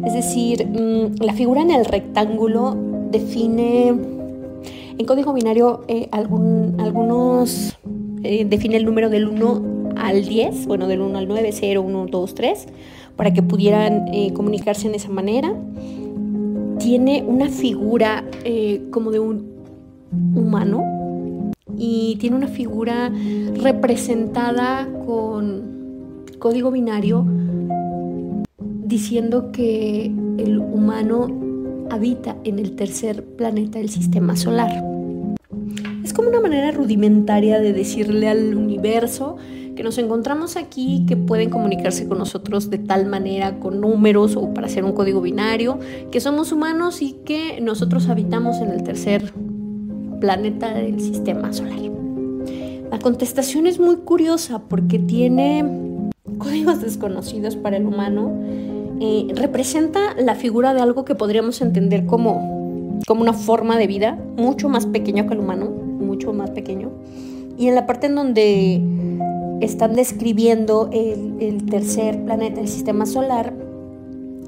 Es 0.04 0.14
decir, 0.14 0.66
mm, 0.66 1.22
la 1.22 1.34
figura 1.34 1.60
en 1.60 1.72
el 1.72 1.84
rectángulo 1.84 2.76
define, 3.10 3.88
en 3.88 5.06
código 5.06 5.32
binario, 5.32 5.82
eh, 5.88 6.08
algún, 6.12 6.76
algunos 6.78 7.76
eh, 8.22 8.44
define 8.44 8.76
el 8.76 8.84
número 8.84 9.10
del 9.10 9.26
1 9.26 9.62
al 9.96 10.24
10, 10.24 10.66
bueno, 10.66 10.86
del 10.86 11.00
1 11.00 11.18
al 11.18 11.28
9, 11.28 11.50
0, 11.52 11.82
1, 11.82 12.06
2, 12.06 12.34
3, 12.34 12.66
para 13.16 13.32
que 13.32 13.42
pudieran 13.42 14.06
eh, 14.14 14.32
comunicarse 14.32 14.86
en 14.86 14.94
esa 14.94 15.08
manera. 15.08 15.54
Tiene 16.78 17.24
una 17.26 17.48
figura 17.48 18.24
como 18.90 19.12
de 19.12 19.20
un 19.20 19.52
humano 20.34 21.01
y 21.78 22.16
tiene 22.20 22.36
una 22.36 22.48
figura 22.48 23.12
representada 23.54 24.88
con 25.06 26.24
código 26.38 26.70
binario 26.70 27.24
diciendo 28.84 29.52
que 29.52 30.06
el 30.38 30.58
humano 30.58 31.28
habita 31.90 32.36
en 32.44 32.58
el 32.58 32.74
tercer 32.74 33.24
planeta 33.24 33.78
del 33.78 33.88
sistema 33.88 34.36
solar. 34.36 34.84
Es 36.04 36.12
como 36.12 36.28
una 36.28 36.40
manera 36.40 36.72
rudimentaria 36.72 37.60
de 37.60 37.72
decirle 37.72 38.28
al 38.28 38.56
universo 38.56 39.36
que 39.76 39.82
nos 39.82 39.98
encontramos 39.98 40.56
aquí, 40.56 41.04
que 41.06 41.16
pueden 41.16 41.48
comunicarse 41.48 42.06
con 42.06 42.18
nosotros 42.18 42.70
de 42.70 42.78
tal 42.78 43.06
manera, 43.06 43.58
con 43.58 43.80
números 43.80 44.36
o 44.36 44.52
para 44.52 44.66
hacer 44.66 44.84
un 44.84 44.92
código 44.92 45.20
binario, 45.20 45.78
que 46.10 46.20
somos 46.20 46.52
humanos 46.52 47.02
y 47.02 47.14
que 47.24 47.60
nosotros 47.60 48.08
habitamos 48.08 48.58
en 48.58 48.70
el 48.70 48.82
tercer 48.82 49.32
planeta 50.22 50.72
del 50.72 51.00
sistema 51.00 51.52
solar. 51.52 51.80
La 52.92 53.00
contestación 53.00 53.66
es 53.66 53.80
muy 53.80 53.96
curiosa 53.96 54.60
porque 54.68 55.00
tiene 55.00 55.64
códigos 56.38 56.80
desconocidos 56.80 57.56
para 57.56 57.76
el 57.76 57.86
humano. 57.86 58.30
Eh, 59.00 59.26
representa 59.34 60.14
la 60.16 60.36
figura 60.36 60.74
de 60.74 60.80
algo 60.80 61.04
que 61.04 61.16
podríamos 61.16 61.60
entender 61.60 62.06
como, 62.06 63.00
como 63.08 63.22
una 63.22 63.32
forma 63.32 63.76
de 63.76 63.88
vida 63.88 64.16
mucho 64.36 64.68
más 64.68 64.86
pequeño 64.86 65.26
que 65.26 65.34
el 65.34 65.40
humano, 65.40 65.68
mucho 65.70 66.32
más 66.32 66.50
pequeño. 66.50 66.92
Y 67.58 67.66
en 67.66 67.74
la 67.74 67.84
parte 67.84 68.06
en 68.06 68.14
donde 68.14 68.80
están 69.60 69.94
describiendo 69.94 70.88
el, 70.92 71.66
tercer 71.66 72.24
planeta 72.24 72.60
del 72.60 72.68
sistema 72.68 73.06
solar, 73.06 73.54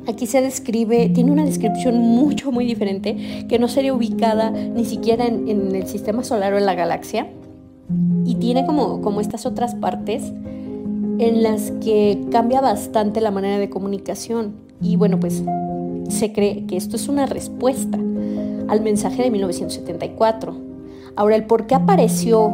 Aquí 0.06 0.26
se 0.26 0.40
describe, 0.40 1.08
tiene 1.08 1.30
una 1.30 1.44
descripción 1.44 1.98
mucho, 1.98 2.52
muy 2.52 2.66
diferente, 2.66 3.46
que 3.48 3.58
no 3.58 3.68
sería 3.68 3.94
ubicada 3.94 4.50
ni 4.50 4.84
siquiera 4.84 5.26
en, 5.26 5.74
el 5.74 5.86
sistema 5.86 6.24
solar 6.24 6.52
o 6.52 6.58
en 6.58 6.66
la 6.66 6.74
galaxia. 6.74 7.28
Y 8.24 8.36
tiene 8.36 8.66
como, 8.66 9.00
como 9.00 9.20
estas 9.20 9.46
otras 9.46 9.74
partes 9.74 10.32
en 11.18 11.42
las 11.42 11.70
que 11.82 12.18
cambia 12.30 12.60
bastante 12.60 13.20
la 13.20 13.30
manera 13.30 13.58
de 13.58 13.70
comunicación. 13.70 14.54
Y 14.80 14.96
bueno, 14.96 15.20
pues 15.20 15.42
se 16.08 16.32
cree 16.32 16.66
que 16.66 16.76
esto 16.76 16.96
es 16.96 17.08
una 17.08 17.26
respuesta 17.26 17.98
al 18.68 18.80
mensaje 18.82 19.22
de 19.22 19.30
1974. 19.30 20.56
Ahora, 21.16 21.36
el 21.36 21.44
por 21.44 21.66
qué 21.66 21.74
apareció 21.74 22.52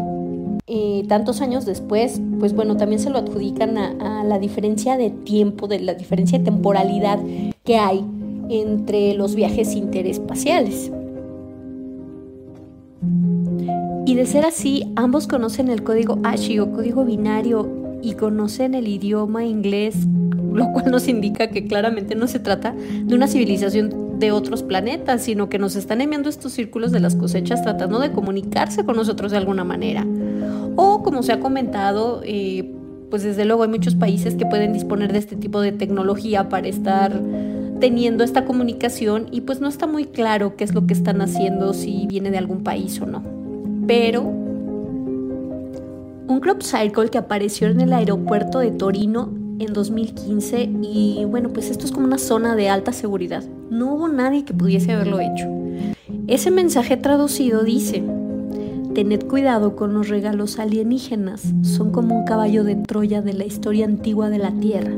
eh, 0.73 1.05
tantos 1.09 1.41
años 1.41 1.67
después, 1.67 2.21
pues 2.39 2.55
bueno, 2.55 2.77
también 2.77 3.01
se 3.01 3.11
lo 3.11 3.19
adjudican 3.19 3.77
a, 3.77 4.23
la 4.23 4.39
diferencia 4.39 4.97
de 4.97 5.11
tiempo, 5.11 5.67
de 5.67 5.81
la 5.81 5.95
diferencia 5.95 6.39
de 6.39 6.45
temporalidad 6.45 7.19
que 7.65 7.77
hay 7.77 8.05
entre 8.49 9.15
los 9.15 9.35
viajes 9.35 9.75
interespaciales. 9.75 10.93
Y 14.07 14.15
de 14.15 14.27
ser 14.27 14.45
así, 14.47 14.93
ambos 14.95 15.27
conocen 15.27 15.71
el 15.71 15.83
código 15.83 16.21
ASHI 16.23 16.61
o 16.61 16.71
código 16.71 17.05
binario 17.05 17.69
y 18.01 18.13
conocen 18.13 18.75
el 18.75 18.87
idioma 18.87 19.45
inglés, 19.45 19.97
lo 20.53 20.71
cual 20.73 20.89
nos 20.93 21.09
indica 21.09 21.51
que 21.51 21.67
claramente 21.67 22.15
no 22.15 22.29
se 22.29 22.39
trata 22.39 22.77
de 22.77 23.13
una 23.13 23.27
civilización 23.27 24.21
de 24.21 24.31
otros 24.31 24.63
planetas, 24.63 25.23
sino 25.23 25.49
que 25.49 25.59
nos 25.59 25.75
están 25.75 26.01
enviando 26.01 26.29
estos 26.29 26.53
círculos 26.53 26.93
de 26.93 27.01
las 27.01 27.17
cosechas 27.17 27.61
tratando 27.61 27.99
de 27.99 28.13
comunicarse 28.13 28.85
con 28.85 28.95
nosotros 28.95 29.33
de 29.33 29.39
alguna 29.39 29.65
manera. 29.65 30.07
O 30.77 31.03
como 31.03 31.23
se 31.23 31.33
ha 31.33 31.41
comentado, 31.41 32.23
eh, 32.25 32.73
pues 33.11 33.23
desde 33.23 33.45
luego 33.45 33.65
hay 33.65 33.69
muchos 33.69 33.95
países 33.95 34.35
que 34.37 34.47
pueden 34.47 34.73
disponer 34.73 35.13
de 35.13 35.19
este 35.19 35.37
tipo 35.37 35.61
de 35.61 35.73
tecnología 35.73 36.49
para 36.49 36.69
estar 36.69 37.21
teniendo 37.81 38.23
esta 38.23 38.45
comunicación 38.45 39.27
y 39.33 39.41
pues 39.41 39.61
no 39.61 39.69
está 39.69 39.87
muy 39.87 40.05
claro 40.05 40.55
qué 40.57 40.65
es 40.65 40.75
lo 40.75 40.87
que 40.87 40.95
están 40.95 41.21
haciendo, 41.23 41.73
si 41.75 42.07
viene 42.07 42.31
de 42.31 42.39
algún 42.39 42.63
país 42.63 43.01
o 43.01 43.07
no. 43.07 43.23
Pero 43.87 44.23
un 46.31 46.39
crop 46.41 46.63
cycle 46.63 47.09
que 47.09 47.19
apareció 47.19 47.69
en 47.69 47.81
el 47.81 47.93
aeropuerto 47.93 48.61
de 48.61 48.71
Torino 48.71 49.33
en 49.59 49.73
2015 49.73 50.71
y 50.83 51.25
bueno, 51.27 51.49
pues 51.51 51.71
esto 51.71 51.85
es 51.87 51.93
como 51.93 52.07
una 52.07 52.19
zona 52.19 52.55
de 52.55 52.69
alta 52.69 52.93
seguridad. 52.93 53.43
No 53.71 53.95
hubo 53.95 54.09
nadie 54.09 54.45
que 54.45 54.55
pudiese 54.55 54.93
haberlo 54.93 55.19
hecho. 55.21 55.49
Ese 56.29 56.51
mensaje 56.51 56.97
traducido 56.97 57.65
dice, 57.65 58.03
Tened 58.95 59.29
cuidado 59.29 59.77
con 59.77 59.95
los 59.95 60.09
regalos 60.09 60.59
alienígenas, 60.59 61.43
son 61.63 61.93
como 61.93 62.19
un 62.19 62.25
caballo 62.25 62.65
de 62.65 62.75
Troya 62.75 63.23
de 63.23 63.35
la 63.35 63.45
historia 63.45 63.87
antigua 63.87 64.31
de 64.31 64.39
la 64.39 64.51
Tierra. 64.51 64.93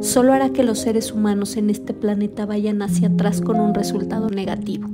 Solo 0.00 0.32
hará 0.32 0.50
que 0.50 0.62
los 0.62 0.78
seres 0.78 1.12
humanos 1.12 1.56
en 1.56 1.68
este 1.68 1.92
planeta 1.92 2.46
vayan 2.46 2.82
hacia 2.82 3.08
atrás 3.08 3.40
con 3.40 3.58
un 3.58 3.74
resultado 3.74 4.30
negativo. 4.30 4.88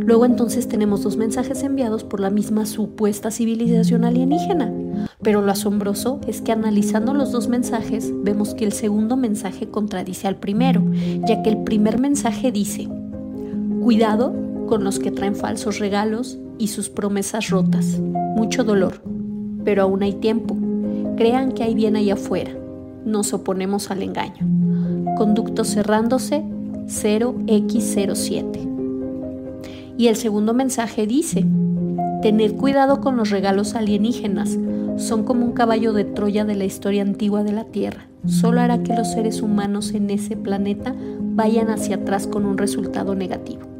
Luego 0.00 0.24
entonces 0.24 0.68
tenemos 0.68 1.02
dos 1.02 1.18
mensajes 1.18 1.62
enviados 1.62 2.02
por 2.02 2.18
la 2.18 2.30
misma 2.30 2.64
supuesta 2.64 3.30
civilización 3.30 4.06
alienígena. 4.06 4.72
Pero 5.20 5.42
lo 5.42 5.52
asombroso 5.52 6.22
es 6.26 6.40
que 6.40 6.52
analizando 6.52 7.12
los 7.12 7.30
dos 7.30 7.48
mensajes 7.48 8.10
vemos 8.22 8.54
que 8.54 8.64
el 8.64 8.72
segundo 8.72 9.18
mensaje 9.18 9.68
contradice 9.68 10.28
al 10.28 10.36
primero, 10.36 10.82
ya 11.26 11.42
que 11.42 11.50
el 11.50 11.58
primer 11.58 12.00
mensaje 12.00 12.52
dice, 12.52 12.88
cuidado 13.82 14.34
con 14.66 14.82
los 14.82 14.98
que 14.98 15.10
traen 15.10 15.36
falsos 15.36 15.78
regalos 15.78 16.38
y 16.58 16.68
sus 16.68 16.88
promesas 16.88 17.50
rotas. 17.50 18.00
Mucho 18.00 18.64
dolor, 18.64 19.02
pero 19.64 19.82
aún 19.82 20.02
hay 20.02 20.14
tiempo. 20.14 20.56
Crean 21.16 21.52
que 21.52 21.64
hay 21.64 21.74
bien 21.74 21.96
allá 21.96 22.14
afuera. 22.14 22.52
Nos 23.04 23.32
oponemos 23.32 23.90
al 23.90 24.02
engaño. 24.02 24.46
Conducto 25.16 25.64
cerrándose 25.64 26.44
0x07. 26.86 28.68
Y 29.96 30.06
el 30.08 30.16
segundo 30.16 30.54
mensaje 30.54 31.06
dice, 31.06 31.44
tener 32.22 32.54
cuidado 32.54 33.00
con 33.00 33.16
los 33.16 33.30
regalos 33.30 33.74
alienígenas. 33.74 34.56
Son 34.96 35.24
como 35.24 35.44
un 35.44 35.52
caballo 35.52 35.92
de 35.92 36.04
Troya 36.04 36.44
de 36.44 36.54
la 36.56 36.64
historia 36.64 37.02
antigua 37.02 37.44
de 37.44 37.52
la 37.52 37.64
Tierra. 37.64 38.06
Solo 38.26 38.60
hará 38.60 38.82
que 38.82 38.94
los 38.94 39.12
seres 39.12 39.42
humanos 39.42 39.92
en 39.94 40.10
ese 40.10 40.36
planeta 40.36 40.94
vayan 41.20 41.70
hacia 41.70 41.96
atrás 41.96 42.26
con 42.26 42.46
un 42.46 42.58
resultado 42.58 43.14
negativo. 43.14 43.77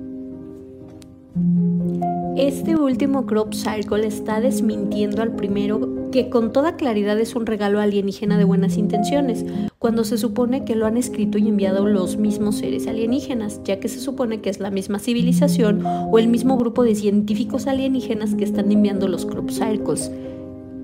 Este 2.39 2.77
último 2.77 3.27
crop 3.27 3.53
cycle 3.53 4.07
está 4.07 4.41
desmintiendo 4.41 5.23
al 5.23 5.35
primero 5.35 6.09
que 6.13 6.31
con 6.31 6.53
toda 6.53 6.77
claridad 6.77 7.19
es 7.19 7.35
un 7.35 7.47
regalo 7.47 7.81
alienígena 7.81 8.39
de 8.39 8.45
buenas 8.45 8.77
intenciones, 8.77 9.45
cuando 9.81 10.05
se 10.05 10.19
supone 10.19 10.65
que 10.65 10.77
lo 10.77 10.87
han 10.87 10.97
escrito 10.97 11.37
y 11.39 11.49
enviado 11.49 11.85
los 11.89 12.17
mismos 12.17 12.59
seres 12.59 12.87
alienígenas, 12.87 13.61
ya 13.65 13.81
que 13.81 13.89
se 13.89 13.99
supone 13.99 14.41
que 14.41 14.51
es 14.51 14.61
la 14.61 14.71
misma 14.71 15.01
civilización 15.01 15.85
o 15.85 16.17
el 16.21 16.29
mismo 16.29 16.57
grupo 16.57 16.85
de 16.85 16.95
científicos 16.95 17.67
alienígenas 17.67 18.37
que 18.37 18.45
están 18.45 18.71
enviando 18.71 19.09
los 19.09 19.27
crop 19.27 19.51
cycles. 19.51 20.13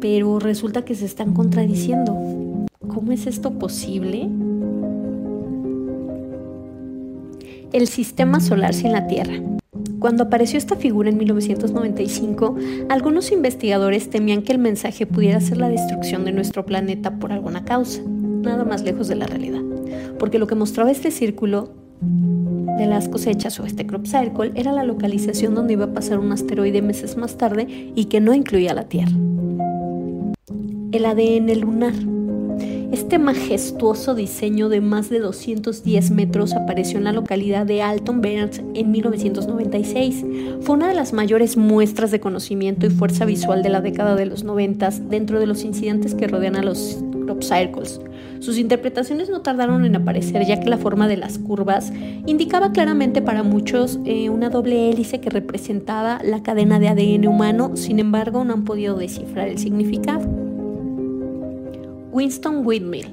Pero 0.00 0.40
resulta 0.40 0.84
que 0.84 0.96
se 0.96 1.04
están 1.04 1.34
contradiciendo. 1.34 2.66
¿Cómo 2.88 3.12
es 3.12 3.28
esto 3.28 3.52
posible? 3.60 4.28
El 7.72 7.86
sistema 7.86 8.40
solar 8.40 8.74
sin 8.74 8.90
la 8.90 9.06
Tierra. 9.06 9.53
Cuando 9.98 10.24
apareció 10.24 10.58
esta 10.58 10.76
figura 10.76 11.08
en 11.08 11.16
1995, 11.18 12.56
algunos 12.88 13.32
investigadores 13.32 14.10
temían 14.10 14.42
que 14.42 14.52
el 14.52 14.58
mensaje 14.58 15.06
pudiera 15.06 15.40
ser 15.40 15.58
la 15.58 15.68
destrucción 15.68 16.24
de 16.24 16.32
nuestro 16.32 16.64
planeta 16.64 17.18
por 17.18 17.32
alguna 17.32 17.64
causa, 17.64 18.02
nada 18.04 18.64
más 18.64 18.82
lejos 18.82 19.08
de 19.08 19.16
la 19.16 19.26
realidad, 19.26 19.62
porque 20.18 20.38
lo 20.38 20.46
que 20.46 20.54
mostraba 20.54 20.90
este 20.90 21.10
círculo 21.10 21.70
de 22.00 22.86
las 22.86 23.08
cosechas 23.08 23.58
o 23.60 23.66
este 23.66 23.86
crop 23.86 24.06
circle 24.06 24.52
era 24.54 24.72
la 24.72 24.84
localización 24.84 25.54
donde 25.54 25.74
iba 25.74 25.86
a 25.86 25.92
pasar 25.92 26.18
un 26.18 26.32
asteroide 26.32 26.82
meses 26.82 27.16
más 27.16 27.36
tarde 27.36 27.66
y 27.94 28.04
que 28.06 28.20
no 28.20 28.34
incluía 28.34 28.74
la 28.74 28.84
Tierra. 28.84 29.12
El 30.92 31.06
ADN 31.06 31.60
lunar 31.60 31.94
este 32.94 33.18
majestuoso 33.18 34.14
diseño 34.14 34.68
de 34.68 34.80
más 34.80 35.10
de 35.10 35.18
210 35.18 36.12
metros 36.12 36.52
apareció 36.52 36.96
en 36.98 37.04
la 37.04 37.12
localidad 37.12 37.66
de 37.66 37.82
Alton 37.82 38.20
Burns 38.20 38.62
en 38.72 38.92
1996. 38.92 40.24
Fue 40.60 40.76
una 40.76 40.86
de 40.86 40.94
las 40.94 41.12
mayores 41.12 41.56
muestras 41.56 42.12
de 42.12 42.20
conocimiento 42.20 42.86
y 42.86 42.90
fuerza 42.90 43.24
visual 43.24 43.64
de 43.64 43.70
la 43.70 43.80
década 43.80 44.14
de 44.14 44.26
los 44.26 44.44
90 44.44 44.90
dentro 45.10 45.40
de 45.40 45.46
los 45.46 45.64
incidentes 45.64 46.14
que 46.14 46.28
rodean 46.28 46.54
a 46.54 46.62
los 46.62 47.02
crop 47.24 47.42
circles. 47.42 48.00
Sus 48.38 48.58
interpretaciones 48.58 49.28
no 49.28 49.40
tardaron 49.40 49.84
en 49.84 49.96
aparecer 49.96 50.46
ya 50.46 50.60
que 50.60 50.70
la 50.70 50.78
forma 50.78 51.08
de 51.08 51.16
las 51.16 51.38
curvas 51.38 51.92
indicaba 52.26 52.70
claramente 52.70 53.22
para 53.22 53.42
muchos 53.42 53.98
eh, 54.04 54.30
una 54.30 54.50
doble 54.50 54.90
hélice 54.90 55.20
que 55.20 55.30
representaba 55.30 56.20
la 56.22 56.44
cadena 56.44 56.78
de 56.78 56.90
ADN 56.90 57.26
humano, 57.26 57.72
sin 57.74 57.98
embargo 57.98 58.44
no 58.44 58.52
han 58.52 58.64
podido 58.64 58.94
descifrar 58.96 59.48
el 59.48 59.58
significado. 59.58 60.43
Winston 62.14 62.64
Windmill. 62.64 63.08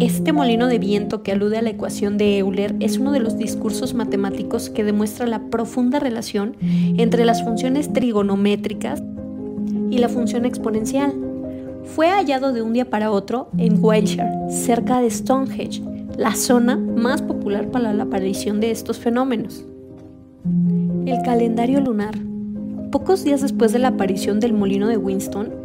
Este 0.00 0.32
molino 0.32 0.66
de 0.66 0.78
viento 0.78 1.22
que 1.22 1.32
alude 1.32 1.58
a 1.58 1.62
la 1.62 1.68
ecuación 1.68 2.16
de 2.16 2.38
Euler 2.38 2.74
es 2.80 2.96
uno 2.96 3.12
de 3.12 3.20
los 3.20 3.36
discursos 3.36 3.92
matemáticos 3.92 4.70
que 4.70 4.84
demuestra 4.84 5.26
la 5.26 5.50
profunda 5.50 5.98
relación 5.98 6.56
entre 6.62 7.26
las 7.26 7.44
funciones 7.44 7.92
trigonométricas 7.92 9.02
y 9.90 9.98
la 9.98 10.08
función 10.08 10.46
exponencial. 10.46 11.12
Fue 11.94 12.08
hallado 12.08 12.54
de 12.54 12.62
un 12.62 12.72
día 12.72 12.88
para 12.88 13.10
otro 13.10 13.50
en 13.58 13.84
Wiltshire, 13.84 14.30
cerca 14.48 15.02
de 15.02 15.10
Stonehenge, 15.10 15.82
la 16.16 16.34
zona 16.34 16.78
más 16.78 17.20
popular 17.20 17.70
para 17.70 17.92
la 17.92 18.04
aparición 18.04 18.60
de 18.60 18.70
estos 18.70 18.98
fenómenos. 18.98 19.62
El 21.04 21.20
calendario 21.22 21.82
lunar. 21.82 22.14
Pocos 22.90 23.24
días 23.24 23.42
después 23.42 23.74
de 23.74 23.78
la 23.78 23.88
aparición 23.88 24.40
del 24.40 24.54
molino 24.54 24.88
de 24.88 24.96
Winston, 24.96 25.61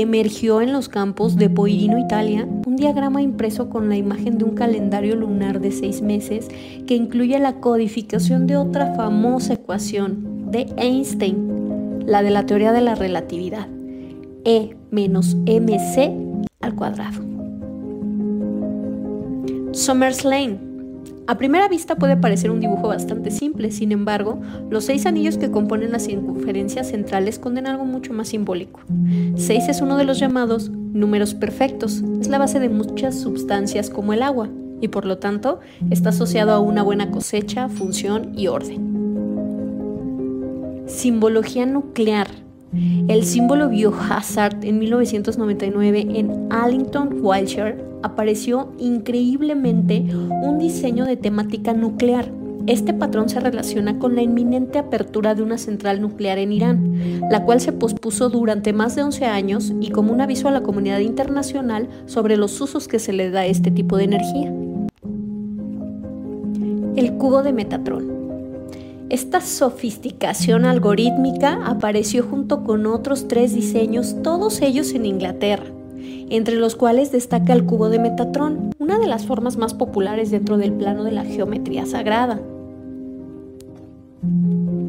emergió 0.00 0.60
en 0.62 0.72
los 0.72 0.88
campos 0.88 1.34
de 1.34 1.50
Poirino, 1.50 1.98
Italia, 1.98 2.46
un 2.66 2.76
diagrama 2.76 3.20
impreso 3.20 3.68
con 3.68 3.88
la 3.88 3.96
imagen 3.96 4.38
de 4.38 4.44
un 4.44 4.54
calendario 4.54 5.16
lunar 5.16 5.60
de 5.60 5.72
seis 5.72 6.02
meses 6.02 6.48
que 6.86 6.94
incluye 6.94 7.36
la 7.40 7.54
codificación 7.54 8.46
de 8.46 8.56
otra 8.56 8.94
famosa 8.94 9.54
ecuación 9.54 10.52
de 10.52 10.72
Einstein, 10.76 12.04
la 12.06 12.22
de 12.22 12.30
la 12.30 12.46
teoría 12.46 12.72
de 12.72 12.80
la 12.80 12.94
relatividad. 12.94 13.66
E 14.44 14.76
menos 14.92 15.34
mc 15.34 16.12
al 16.60 16.74
cuadrado. 16.76 17.20
Somers 19.72 20.24
Lane. 20.24 20.67
A 21.28 21.36
primera 21.36 21.68
vista 21.68 21.96
puede 21.96 22.16
parecer 22.16 22.50
un 22.50 22.58
dibujo 22.58 22.88
bastante 22.88 23.30
simple, 23.30 23.70
sin 23.70 23.92
embargo, 23.92 24.40
los 24.70 24.86
seis 24.86 25.04
anillos 25.04 25.36
que 25.36 25.50
componen 25.50 25.92
las 25.92 26.06
circunferencias 26.06 26.88
centrales 26.88 27.34
esconden 27.34 27.66
algo 27.66 27.84
mucho 27.84 28.14
más 28.14 28.28
simbólico. 28.28 28.80
Seis 29.36 29.68
es 29.68 29.82
uno 29.82 29.98
de 29.98 30.04
los 30.04 30.18
llamados 30.18 30.70
números 30.70 31.34
perfectos, 31.34 32.02
es 32.18 32.28
la 32.28 32.38
base 32.38 32.60
de 32.60 32.70
muchas 32.70 33.20
sustancias 33.20 33.90
como 33.90 34.14
el 34.14 34.22
agua, 34.22 34.48
y 34.80 34.88
por 34.88 35.04
lo 35.04 35.18
tanto 35.18 35.60
está 35.90 36.08
asociado 36.08 36.52
a 36.52 36.60
una 36.60 36.82
buena 36.82 37.10
cosecha, 37.10 37.68
función 37.68 38.32
y 38.34 38.46
orden. 38.46 38.88
Simbología 40.86 41.66
nuclear. 41.66 42.28
El 43.06 43.24
símbolo 43.24 43.68
biohazard 43.68 44.64
en 44.64 44.78
1999 44.78 46.06
en 46.08 46.48
Allington, 46.50 47.18
Wiltshire, 47.20 47.87
apareció 48.02 48.72
increíblemente 48.78 50.06
un 50.42 50.58
diseño 50.58 51.04
de 51.04 51.16
temática 51.16 51.72
nuclear. 51.72 52.30
Este 52.66 52.92
patrón 52.92 53.30
se 53.30 53.40
relaciona 53.40 53.98
con 53.98 54.14
la 54.14 54.22
inminente 54.22 54.78
apertura 54.78 55.34
de 55.34 55.42
una 55.42 55.56
central 55.56 56.02
nuclear 56.02 56.38
en 56.38 56.52
Irán, 56.52 57.20
la 57.30 57.44
cual 57.44 57.60
se 57.60 57.72
pospuso 57.72 58.28
durante 58.28 58.74
más 58.74 58.94
de 58.94 59.02
11 59.02 59.24
años 59.24 59.72
y 59.80 59.90
como 59.90 60.12
un 60.12 60.20
aviso 60.20 60.48
a 60.48 60.50
la 60.50 60.62
comunidad 60.62 60.98
internacional 60.98 61.88
sobre 62.06 62.36
los 62.36 62.60
usos 62.60 62.86
que 62.86 62.98
se 62.98 63.14
le 63.14 63.30
da 63.30 63.40
a 63.40 63.46
este 63.46 63.70
tipo 63.70 63.96
de 63.96 64.04
energía. 64.04 64.52
El 66.96 67.14
cubo 67.14 67.42
de 67.42 67.52
Metatron. 67.54 68.18
Esta 69.08 69.40
sofisticación 69.40 70.66
algorítmica 70.66 71.60
apareció 71.64 72.22
junto 72.22 72.64
con 72.64 72.84
otros 72.84 73.28
tres 73.28 73.54
diseños, 73.54 74.16
todos 74.22 74.60
ellos 74.60 74.92
en 74.92 75.06
Inglaterra, 75.06 75.64
entre 76.30 76.56
los 76.56 76.76
cuales 76.76 77.12
destaca 77.12 77.52
el 77.52 77.64
cubo 77.64 77.88
de 77.88 77.98
Metatron, 77.98 78.70
una 78.78 78.98
de 78.98 79.06
las 79.06 79.26
formas 79.26 79.56
más 79.56 79.74
populares 79.74 80.30
dentro 80.30 80.58
del 80.58 80.72
plano 80.72 81.04
de 81.04 81.12
la 81.12 81.24
geometría 81.24 81.86
sagrada. 81.86 82.40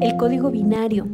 El 0.00 0.16
código 0.16 0.50
binario, 0.50 1.06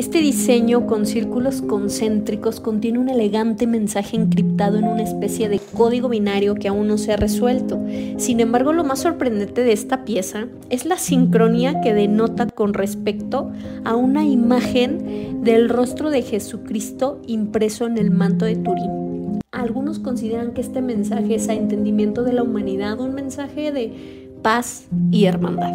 este 0.00 0.20
diseño 0.20 0.86
con 0.86 1.04
círculos 1.04 1.60
concéntricos 1.60 2.58
contiene 2.58 2.98
un 2.98 3.10
elegante 3.10 3.66
mensaje 3.66 4.16
encriptado 4.16 4.78
en 4.78 4.84
una 4.84 5.02
especie 5.02 5.50
de 5.50 5.60
código 5.76 6.08
binario 6.08 6.54
que 6.54 6.68
aún 6.68 6.88
no 6.88 6.96
se 6.96 7.12
ha 7.12 7.18
resuelto. 7.18 7.78
Sin 8.16 8.40
embargo, 8.40 8.72
lo 8.72 8.82
más 8.82 9.00
sorprendente 9.00 9.62
de 9.62 9.72
esta 9.72 10.06
pieza 10.06 10.46
es 10.70 10.86
la 10.86 10.96
sincronía 10.96 11.82
que 11.82 11.92
denota 11.92 12.46
con 12.46 12.72
respecto 12.72 13.50
a 13.84 13.94
una 13.94 14.24
imagen 14.24 15.44
del 15.44 15.68
rostro 15.68 16.08
de 16.08 16.22
Jesucristo 16.22 17.20
impreso 17.26 17.84
en 17.84 17.98
el 17.98 18.10
manto 18.10 18.46
de 18.46 18.56
Turín. 18.56 19.09
Algunos 19.52 19.98
consideran 19.98 20.52
que 20.52 20.60
este 20.60 20.80
mensaje 20.80 21.34
es 21.34 21.48
a 21.48 21.54
entendimiento 21.54 22.22
de 22.22 22.32
la 22.32 22.44
humanidad, 22.44 23.00
un 23.00 23.16
mensaje 23.16 23.72
de 23.72 24.30
paz 24.42 24.86
y 25.10 25.24
hermandad. 25.24 25.72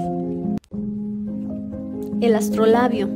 El 2.22 2.36
astrolabio 2.36 3.10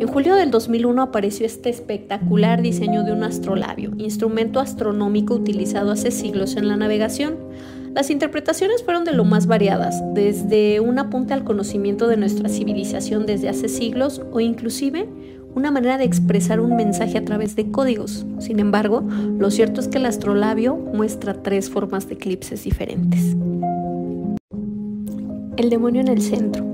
en 0.00 0.06
julio 0.06 0.36
del 0.36 0.50
2001 0.50 1.00
apareció 1.00 1.46
este 1.46 1.70
espectacular 1.70 2.60
diseño 2.60 3.02
de 3.02 3.12
un 3.12 3.24
astrolabio, 3.24 3.92
instrumento 3.96 4.60
astronómico 4.60 5.34
utilizado 5.34 5.90
hace 5.90 6.10
siglos 6.10 6.56
en 6.56 6.68
la 6.68 6.76
navegación. 6.76 7.36
Las 7.94 8.10
interpretaciones 8.10 8.84
fueron 8.84 9.04
de 9.04 9.12
lo 9.12 9.24
más 9.24 9.46
variadas, 9.46 10.02
desde 10.12 10.80
un 10.80 10.98
apunte 10.98 11.32
al 11.32 11.44
conocimiento 11.44 12.08
de 12.08 12.18
nuestra 12.18 12.50
civilización 12.50 13.24
desde 13.24 13.48
hace 13.48 13.68
siglos 13.68 14.20
o 14.30 14.38
inclusive 14.38 15.08
una 15.58 15.70
manera 15.70 15.98
de 15.98 16.04
expresar 16.04 16.60
un 16.60 16.76
mensaje 16.76 17.18
a 17.18 17.24
través 17.24 17.56
de 17.56 17.70
códigos. 17.70 18.24
Sin 18.38 18.60
embargo, 18.60 19.02
lo 19.38 19.50
cierto 19.50 19.80
es 19.80 19.88
que 19.88 19.98
el 19.98 20.06
astrolabio 20.06 20.76
muestra 20.76 21.42
tres 21.42 21.68
formas 21.68 22.08
de 22.08 22.14
eclipses 22.14 22.64
diferentes. 22.64 23.36
El 25.56 25.70
demonio 25.70 26.00
en 26.00 26.08
el 26.08 26.22
centro 26.22 26.68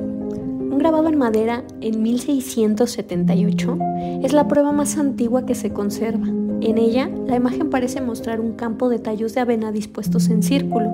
grabado 0.85 1.09
en 1.09 1.17
madera 1.17 1.65
en 1.81 2.03
1678, 2.03 3.79
es 4.23 4.35
la 4.35 4.47
prueba 4.49 4.71
más 4.71 4.99
antigua 4.99 5.47
que 5.47 5.55
se 5.55 5.73
conserva. 5.73 6.27
En 6.27 6.77
ella, 6.77 7.11
la 7.27 7.37
imagen 7.37 7.71
parece 7.71 8.03
mostrar 8.03 8.39
un 8.39 8.53
campo 8.53 8.91
de 8.91 8.99
tallos 8.99 9.35
de 9.35 9.41
avena 9.41 9.73
dispuestos 9.73 10.29
en 10.29 10.43
círculo. 10.43 10.91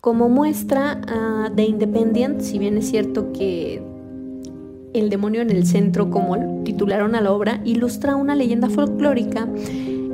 Como 0.00 0.30
muestra 0.30 1.02
uh, 1.02 1.54
de 1.54 1.64
Independent, 1.64 2.40
si 2.40 2.58
bien 2.58 2.78
es 2.78 2.88
cierto 2.88 3.30
que 3.34 3.82
el 4.94 5.10
demonio 5.10 5.42
en 5.42 5.50
el 5.50 5.66
centro, 5.66 6.10
como 6.10 6.62
titularon 6.64 7.14
a 7.14 7.20
la 7.20 7.32
obra, 7.32 7.60
ilustra 7.64 8.16
una 8.16 8.34
leyenda 8.34 8.68
folclórica 8.68 9.48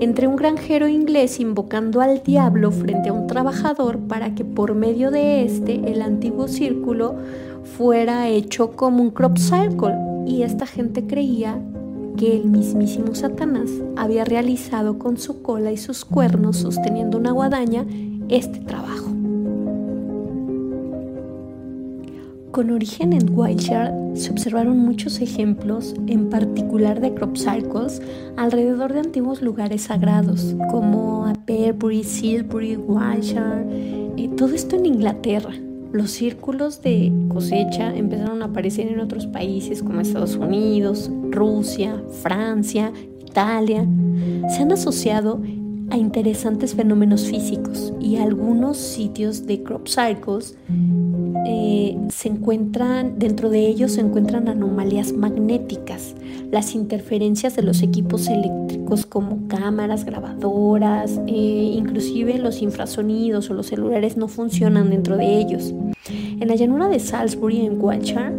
entre 0.01 0.27
un 0.27 0.35
granjero 0.35 0.89
inglés 0.89 1.39
invocando 1.39 2.01
al 2.01 2.25
diablo 2.25 2.73
frente 2.73 3.11
a 3.11 3.13
un 3.13 3.29
trabajador 3.29 4.01
para 4.01 4.35
que 4.35 4.45
por 4.45 4.75
medio 4.75 5.13
de 5.13 5.45
este 5.45 5.93
el 5.93 6.03
antiguo 6.03 6.49
círculo 6.49 7.15
fuera 7.77 8.29
hecho 8.29 8.73
como 8.73 9.01
un 9.01 9.11
crop 9.11 9.39
circle 9.39 9.95
y 10.27 10.43
esta 10.43 10.67
gente 10.67 11.07
creía 11.07 11.61
que 12.17 12.37
el 12.37 12.47
mismísimo 12.47 13.15
Satanás 13.15 13.71
había 13.97 14.25
realizado 14.25 14.99
con 14.99 15.19
su 15.19 15.41
cola 15.41 15.71
y 15.71 15.77
sus 15.77 16.05
cuernos 16.05 16.57
sosteniendo 16.57 17.17
una 17.17 17.31
guadaña 17.31 17.87
este 18.29 18.59
trabajo. 18.59 19.22
Con 22.53 22.71
origen 22.71 23.15
en 23.15 23.35
Wiltshire 23.35 23.91
se 24.13 24.31
observaron 24.31 24.79
muchos 24.79 25.23
ejemplos, 25.23 25.95
en 26.07 26.29
particular 26.29 27.01
de 27.01 27.15
crop 27.15 27.35
circles, 27.35 28.03
alrededor 28.37 28.93
de 28.93 29.01
antiguos 29.01 29.41
lugares 29.41 29.85
sagrados, 29.85 30.55
como 30.71 31.25
a 31.25 31.33
Perbury, 31.33 32.05
Silbury, 32.05 32.77
Wiltshire, 32.77 34.13
y 34.17 34.29
todo 34.29 34.55
esto 34.55 34.77
en 34.77 34.85
Inglaterra. 34.85 35.55
Los 35.93 36.11
círculos 36.11 36.83
de 36.83 37.11
cosecha 37.29 37.97
empezaron 37.97 38.43
a 38.43 38.47
aparecer 38.47 38.87
en 38.87 39.01
otros 39.01 39.27
países 39.27 39.83
como 39.83 40.03
Estados 40.03 40.37
Unidos, 40.37 41.11
Rusia, 41.31 42.03
Francia, 42.23 42.93
Italia. 43.27 43.87
Se 44.51 44.61
han 44.61 44.73
asociado 44.73 45.41
a 45.93 45.99
interesantes 45.99 46.75
fenómenos 46.75 47.27
físicos 47.27 47.93
y 48.01 48.17
algunos 48.17 48.79
sitios 48.79 49.47
de 49.47 49.63
crop 49.63 49.87
cycles 49.87 50.57
eh, 51.47 51.99
se 52.09 52.29
encuentran, 52.29 53.19
dentro 53.19 53.51
de 53.51 53.67
ellos 53.67 53.93
se 53.93 54.01
encuentran 54.01 54.49
anomalías 54.49 55.13
magnéticas, 55.13 56.15
las 56.51 56.75
interferencias 56.75 57.57
de 57.57 57.63
los 57.63 57.83
equipos 57.83 58.29
eléctricos 58.29 59.05
como 59.05 59.47
cámaras, 59.49 60.07
grabadoras, 60.07 61.21
eh, 61.27 61.75
inclusive 61.77 62.39
los 62.39 62.63
infrasonidos 62.63 63.51
o 63.51 63.55
los 63.55 63.67
celulares 63.67 64.17
no 64.17 64.29
funcionan 64.29 64.89
dentro 64.89 65.19
de 65.19 65.41
ellos. 65.41 65.75
En 66.09 66.49
la 66.49 66.55
llanura 66.55 66.89
de 66.89 67.01
Salisbury, 67.01 67.67
en 67.67 67.79
Wiltshire, 67.79 68.33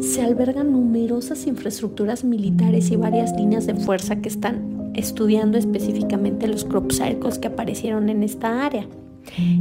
se 0.00 0.22
albergan 0.22 0.70
numerosas 0.70 1.44
infraestructuras 1.48 2.22
militares 2.22 2.92
y 2.92 2.96
varias 2.96 3.34
líneas 3.36 3.66
de 3.66 3.74
fuerza 3.74 4.16
que 4.16 4.28
están 4.28 4.83
estudiando 4.94 5.58
específicamente 5.58 6.46
los 6.46 6.64
crop 6.64 6.90
circles 6.92 7.38
que 7.38 7.48
aparecieron 7.48 8.08
en 8.08 8.22
esta 8.22 8.64
área. 8.64 8.86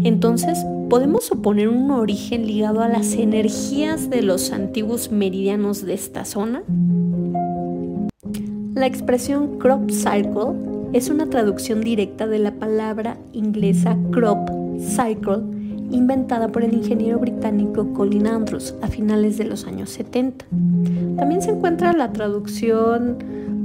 Entonces, 0.04 0.65
podemos 0.89 1.26
suponer 1.26 1.69
un 1.69 1.91
origen 1.91 2.46
ligado 2.46 2.82
a 2.82 2.88
las 2.88 3.13
energías 3.13 4.10
de 4.10 4.22
los 4.22 4.52
antiguos 4.52 5.12
meridianos 5.12 5.86
de 5.86 5.93
esta 5.93 6.26
zona. 6.26 6.63
La 8.76 8.88
expresión 8.88 9.60
crop 9.60 9.89
cycle 9.89 10.74
es 10.93 11.10
una 11.10 11.30
traducción 11.30 11.82
directa 11.82 12.28
de 12.28 12.39
la 12.39 12.52
palabra 12.54 13.17
inglesa 13.32 13.98
crop 14.12 14.50
cycle, 14.80 15.39
inventada 15.91 16.50
por 16.50 16.63
el 16.63 16.74
ingeniero 16.74 17.19
británico 17.19 17.93
Colin 17.93 18.28
Andrews 18.28 18.76
a 18.82 18.88
finales 18.88 19.38
de 19.38 19.46
los 19.46 19.65
años 19.65 19.89
70. 19.91 20.46
También 21.17 21.41
se 21.41 21.52
encuentra 21.52 21.93
la 21.93 22.12
traducción, 22.12 23.17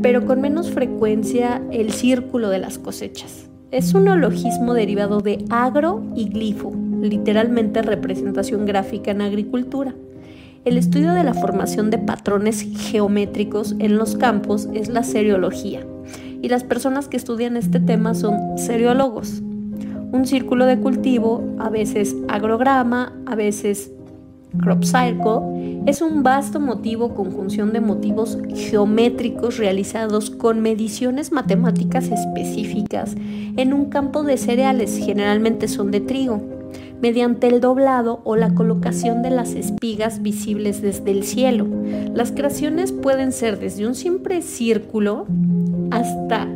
pero 0.02 0.26
con 0.26 0.40
menos 0.40 0.70
frecuencia, 0.70 1.62
el 1.70 1.92
círculo 1.92 2.50
de 2.50 2.58
las 2.58 2.78
cosechas. 2.78 3.48
Es 3.70 3.94
un 3.94 4.04
neologismo 4.04 4.74
derivado 4.74 5.20
de 5.20 5.44
agro 5.50 6.02
y 6.14 6.28
glifo, 6.28 6.72
literalmente 7.02 7.82
representación 7.82 8.64
gráfica 8.64 9.10
en 9.10 9.20
agricultura. 9.20 9.94
El 10.64 10.76
estudio 10.76 11.12
de 11.12 11.24
la 11.24 11.34
formación 11.34 11.90
de 11.90 11.98
patrones 11.98 12.66
geométricos 12.90 13.74
en 13.78 13.98
los 13.98 14.16
campos 14.16 14.68
es 14.74 14.88
la 14.88 15.02
seriología, 15.02 15.86
y 16.42 16.48
las 16.48 16.64
personas 16.64 17.08
que 17.08 17.16
estudian 17.16 17.56
este 17.56 17.80
tema 17.80 18.14
son 18.14 18.58
seriólogos. 18.58 19.42
Un 20.10 20.26
círculo 20.26 20.66
de 20.66 20.78
cultivo, 20.78 21.44
a 21.58 21.68
veces 21.68 22.16
agrograma, 22.28 23.12
a 23.26 23.34
veces 23.34 23.92
crop 24.60 24.84
cycle, 24.84 25.82
es 25.86 26.02
un 26.02 26.22
vasto 26.22 26.60
motivo 26.60 27.14
conjunción 27.14 27.72
de 27.72 27.80
motivos 27.80 28.38
geométricos 28.54 29.58
realizados 29.58 30.30
con 30.30 30.60
mediciones 30.60 31.32
matemáticas 31.32 32.08
específicas 32.08 33.14
en 33.56 33.72
un 33.72 33.86
campo 33.86 34.22
de 34.22 34.36
cereales, 34.36 34.98
generalmente 34.98 35.68
son 35.68 35.90
de 35.90 36.00
trigo, 36.00 36.42
mediante 37.00 37.46
el 37.46 37.60
doblado 37.60 38.20
o 38.24 38.36
la 38.36 38.54
colocación 38.54 39.22
de 39.22 39.30
las 39.30 39.54
espigas 39.54 40.22
visibles 40.22 40.82
desde 40.82 41.10
el 41.10 41.24
cielo. 41.24 41.66
Las 42.14 42.32
creaciones 42.32 42.92
pueden 42.92 43.32
ser 43.32 43.58
desde 43.58 43.86
un 43.86 43.94
simple 43.94 44.42
círculo 44.42 45.26
hasta 45.90 46.48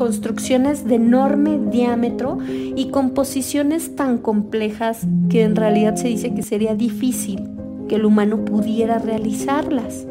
construcciones 0.00 0.86
de 0.86 0.94
enorme 0.94 1.60
diámetro 1.70 2.38
y 2.48 2.88
composiciones 2.88 3.96
tan 3.96 4.16
complejas 4.16 5.06
que 5.28 5.42
en 5.42 5.56
realidad 5.56 5.96
se 5.96 6.08
dice 6.08 6.32
que 6.32 6.42
sería 6.42 6.74
difícil 6.74 7.46
que 7.86 7.96
el 7.96 8.06
humano 8.06 8.46
pudiera 8.46 8.96
realizarlas. 8.98 10.06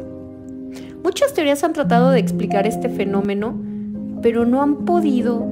Muchas 1.02 1.34
teorías 1.34 1.64
han 1.64 1.72
tratado 1.72 2.12
de 2.12 2.20
explicar 2.20 2.68
este 2.68 2.88
fenómeno, 2.88 3.60
pero 4.22 4.46
no 4.46 4.62
han 4.62 4.84
podido 4.84 5.44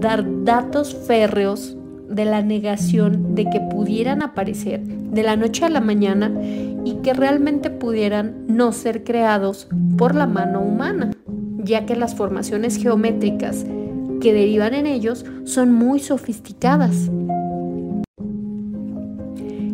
dar 0.00 0.24
datos 0.42 0.92
férreos 1.06 1.76
de 2.08 2.24
la 2.24 2.42
negación 2.42 3.36
de 3.36 3.44
que 3.48 3.60
pudieran 3.60 4.22
aparecer 4.22 4.82
de 4.82 5.22
la 5.22 5.36
noche 5.36 5.66
a 5.66 5.70
la 5.70 5.80
mañana 5.80 6.32
y 6.84 6.96
que 7.04 7.14
realmente 7.14 7.70
pudieran 7.70 8.44
no 8.48 8.72
ser 8.72 9.04
creados 9.04 9.68
por 9.96 10.16
la 10.16 10.26
mano 10.26 10.62
humana, 10.62 11.12
ya 11.58 11.86
que 11.86 11.94
las 11.94 12.16
formaciones 12.16 12.76
geométricas 12.76 13.64
que 14.24 14.32
derivan 14.32 14.72
en 14.72 14.86
ellos 14.86 15.22
son 15.44 15.70
muy 15.70 16.00
sofisticadas. 16.00 17.10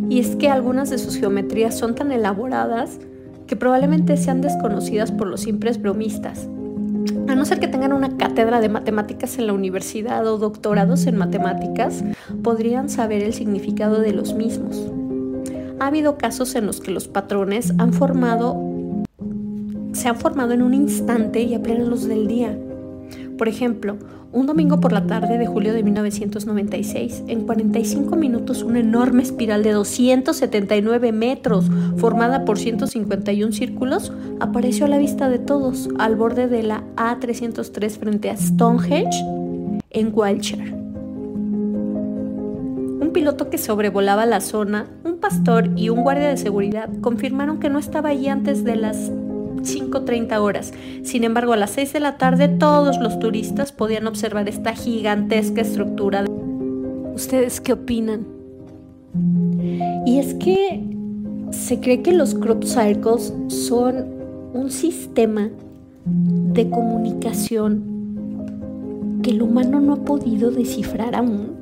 Y 0.08 0.18
es 0.18 0.34
que 0.34 0.48
algunas 0.48 0.90
de 0.90 0.98
sus 0.98 1.14
geometrías 1.14 1.78
son 1.78 1.94
tan 1.94 2.10
elaboradas 2.10 2.98
que 3.46 3.54
probablemente 3.54 4.16
sean 4.16 4.40
desconocidas 4.40 5.12
por 5.12 5.28
los 5.28 5.42
simples 5.42 5.80
bromistas. 5.80 6.48
A 7.28 7.36
no 7.36 7.44
ser 7.44 7.60
que 7.60 7.68
tengan 7.68 7.92
una 7.92 8.16
cátedra 8.16 8.60
de 8.60 8.68
matemáticas 8.68 9.38
en 9.38 9.46
la 9.46 9.52
universidad 9.52 10.26
o 10.26 10.36
doctorados 10.36 11.06
en 11.06 11.16
matemáticas, 11.16 12.02
podrían 12.42 12.88
saber 12.88 13.22
el 13.22 13.32
significado 13.32 14.00
de 14.00 14.12
los 14.12 14.34
mismos. 14.34 14.84
Ha 15.78 15.86
habido 15.86 16.18
casos 16.18 16.56
en 16.56 16.66
los 16.66 16.80
que 16.80 16.90
los 16.90 17.06
patrones 17.06 17.72
han 17.78 17.92
formado, 17.92 18.60
se 19.92 20.08
han 20.08 20.16
formado 20.16 20.54
en 20.54 20.62
un 20.62 20.74
instante 20.74 21.40
y 21.40 21.54
a 21.54 21.62
plena 21.62 21.84
luz 21.84 22.08
del 22.08 22.26
día. 22.26 22.58
Por 23.38 23.48
ejemplo, 23.48 23.96
un 24.32 24.46
domingo 24.46 24.78
por 24.80 24.92
la 24.92 25.06
tarde 25.06 25.38
de 25.38 25.46
julio 25.46 25.72
de 25.72 25.82
1996, 25.82 27.24
en 27.26 27.46
45 27.46 28.14
minutos 28.16 28.62
una 28.62 28.80
enorme 28.80 29.22
espiral 29.22 29.62
de 29.62 29.72
279 29.72 31.12
metros, 31.12 31.66
formada 31.96 32.44
por 32.44 32.58
151 32.58 33.52
círculos, 33.52 34.12
apareció 34.38 34.84
a 34.86 34.88
la 34.88 34.98
vista 34.98 35.28
de 35.28 35.40
todos 35.40 35.88
al 35.98 36.14
borde 36.14 36.46
de 36.46 36.62
la 36.62 36.84
A303 36.96 37.90
frente 37.98 38.30
a 38.30 38.36
Stonehenge, 38.36 39.24
en 39.90 40.12
Wiltshire. 40.14 40.72
Un 43.00 43.10
piloto 43.12 43.50
que 43.50 43.58
sobrevolaba 43.58 44.26
la 44.26 44.40
zona, 44.40 44.86
un 45.04 45.18
pastor 45.18 45.70
y 45.74 45.88
un 45.88 46.02
guardia 46.02 46.28
de 46.28 46.36
seguridad 46.36 46.88
confirmaron 47.00 47.58
que 47.58 47.68
no 47.68 47.80
estaba 47.80 48.10
allí 48.10 48.28
antes 48.28 48.62
de 48.62 48.76
las 48.76 49.10
5.30 49.62 50.38
horas. 50.40 50.72
Sin 51.02 51.24
embargo, 51.24 51.52
a 51.52 51.56
las 51.56 51.70
6 51.70 51.92
de 51.92 52.00
la 52.00 52.18
tarde 52.18 52.48
todos 52.48 52.98
los 52.98 53.18
turistas 53.18 53.72
podían 53.72 54.06
observar 54.06 54.48
esta 54.48 54.74
gigantesca 54.74 55.60
estructura. 55.60 56.24
¿Ustedes 57.14 57.60
qué 57.60 57.72
opinan? 57.72 58.26
Y 60.06 60.18
es 60.18 60.34
que 60.34 60.82
se 61.50 61.80
cree 61.80 62.02
que 62.02 62.12
los 62.12 62.34
crop 62.34 62.64
circles 62.64 63.32
son 63.48 64.06
un 64.54 64.70
sistema 64.70 65.50
de 66.04 66.70
comunicación 66.70 67.90
que 69.22 69.30
el 69.30 69.42
humano 69.42 69.80
no 69.80 69.94
ha 69.94 70.04
podido 70.04 70.50
descifrar 70.50 71.14
aún. 71.14 71.58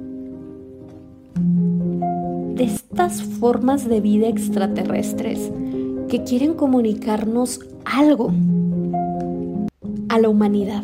De 2.54 2.64
estas 2.64 3.22
formas 3.22 3.88
de 3.88 4.00
vida 4.00 4.28
extraterrestres 4.28 5.50
que 6.08 6.24
quieren 6.24 6.54
comunicarnos 6.54 7.60
algo 7.84 8.32
a 10.08 10.18
la 10.18 10.28
humanidad. 10.28 10.82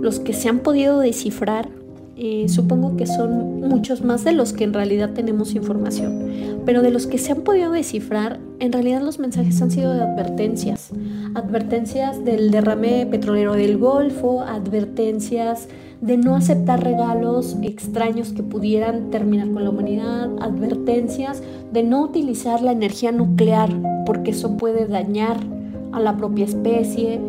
Los 0.00 0.20
que 0.20 0.32
se 0.32 0.48
han 0.48 0.58
podido 0.60 1.00
descifrar, 1.00 1.68
eh, 2.16 2.46
supongo 2.48 2.96
que 2.96 3.06
son 3.06 3.60
muchos 3.60 4.04
más 4.04 4.22
de 4.24 4.32
los 4.32 4.52
que 4.52 4.64
en 4.64 4.74
realidad 4.74 5.10
tenemos 5.14 5.54
información, 5.54 6.60
pero 6.66 6.82
de 6.82 6.90
los 6.90 7.06
que 7.06 7.18
se 7.18 7.32
han 7.32 7.40
podido 7.40 7.72
descifrar, 7.72 8.38
en 8.58 8.72
realidad 8.72 9.00
los 9.00 9.18
mensajes 9.18 9.60
han 9.62 9.70
sido 9.70 9.94
de 9.94 10.02
advertencias, 10.02 10.90
advertencias 11.34 12.24
del 12.24 12.50
derrame 12.50 13.06
petrolero 13.06 13.54
del 13.54 13.78
Golfo, 13.78 14.42
advertencias 14.42 15.68
de 16.02 16.16
no 16.16 16.34
aceptar 16.34 16.82
regalos 16.82 17.56
extraños 17.62 18.32
que 18.32 18.42
pudieran 18.42 19.10
terminar 19.10 19.50
con 19.52 19.62
la 19.64 19.70
humanidad, 19.70 20.30
advertencias 20.40 21.42
de 21.72 21.82
no 21.82 22.02
utilizar 22.02 22.62
la 22.62 22.72
energía 22.72 23.12
nuclear 23.12 23.70
porque 24.04 24.32
eso 24.32 24.56
puede 24.56 24.86
dañar 24.86 25.38
a 25.92 26.00
la 26.00 26.16
propia 26.16 26.44
especie. 26.44 27.20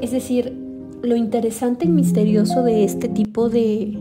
Es 0.00 0.10
decir, 0.10 0.56
lo 1.02 1.16
interesante 1.16 1.86
y 1.86 1.88
misterioso 1.88 2.62
de 2.62 2.84
este 2.84 3.08
tipo 3.08 3.48
de 3.48 3.98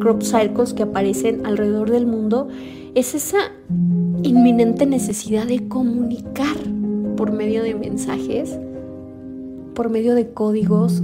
crop 0.00 0.22
circles 0.22 0.72
que 0.72 0.84
aparecen 0.84 1.44
alrededor 1.44 1.90
del 1.90 2.06
mundo 2.06 2.48
es 2.94 3.14
esa 3.14 3.38
inminente 4.22 4.86
necesidad 4.86 5.46
de 5.46 5.68
comunicar 5.68 6.56
por 7.16 7.32
medio 7.32 7.62
de 7.62 7.74
mensajes, 7.74 8.58
por 9.74 9.90
medio 9.90 10.14
de 10.14 10.30
códigos, 10.30 11.02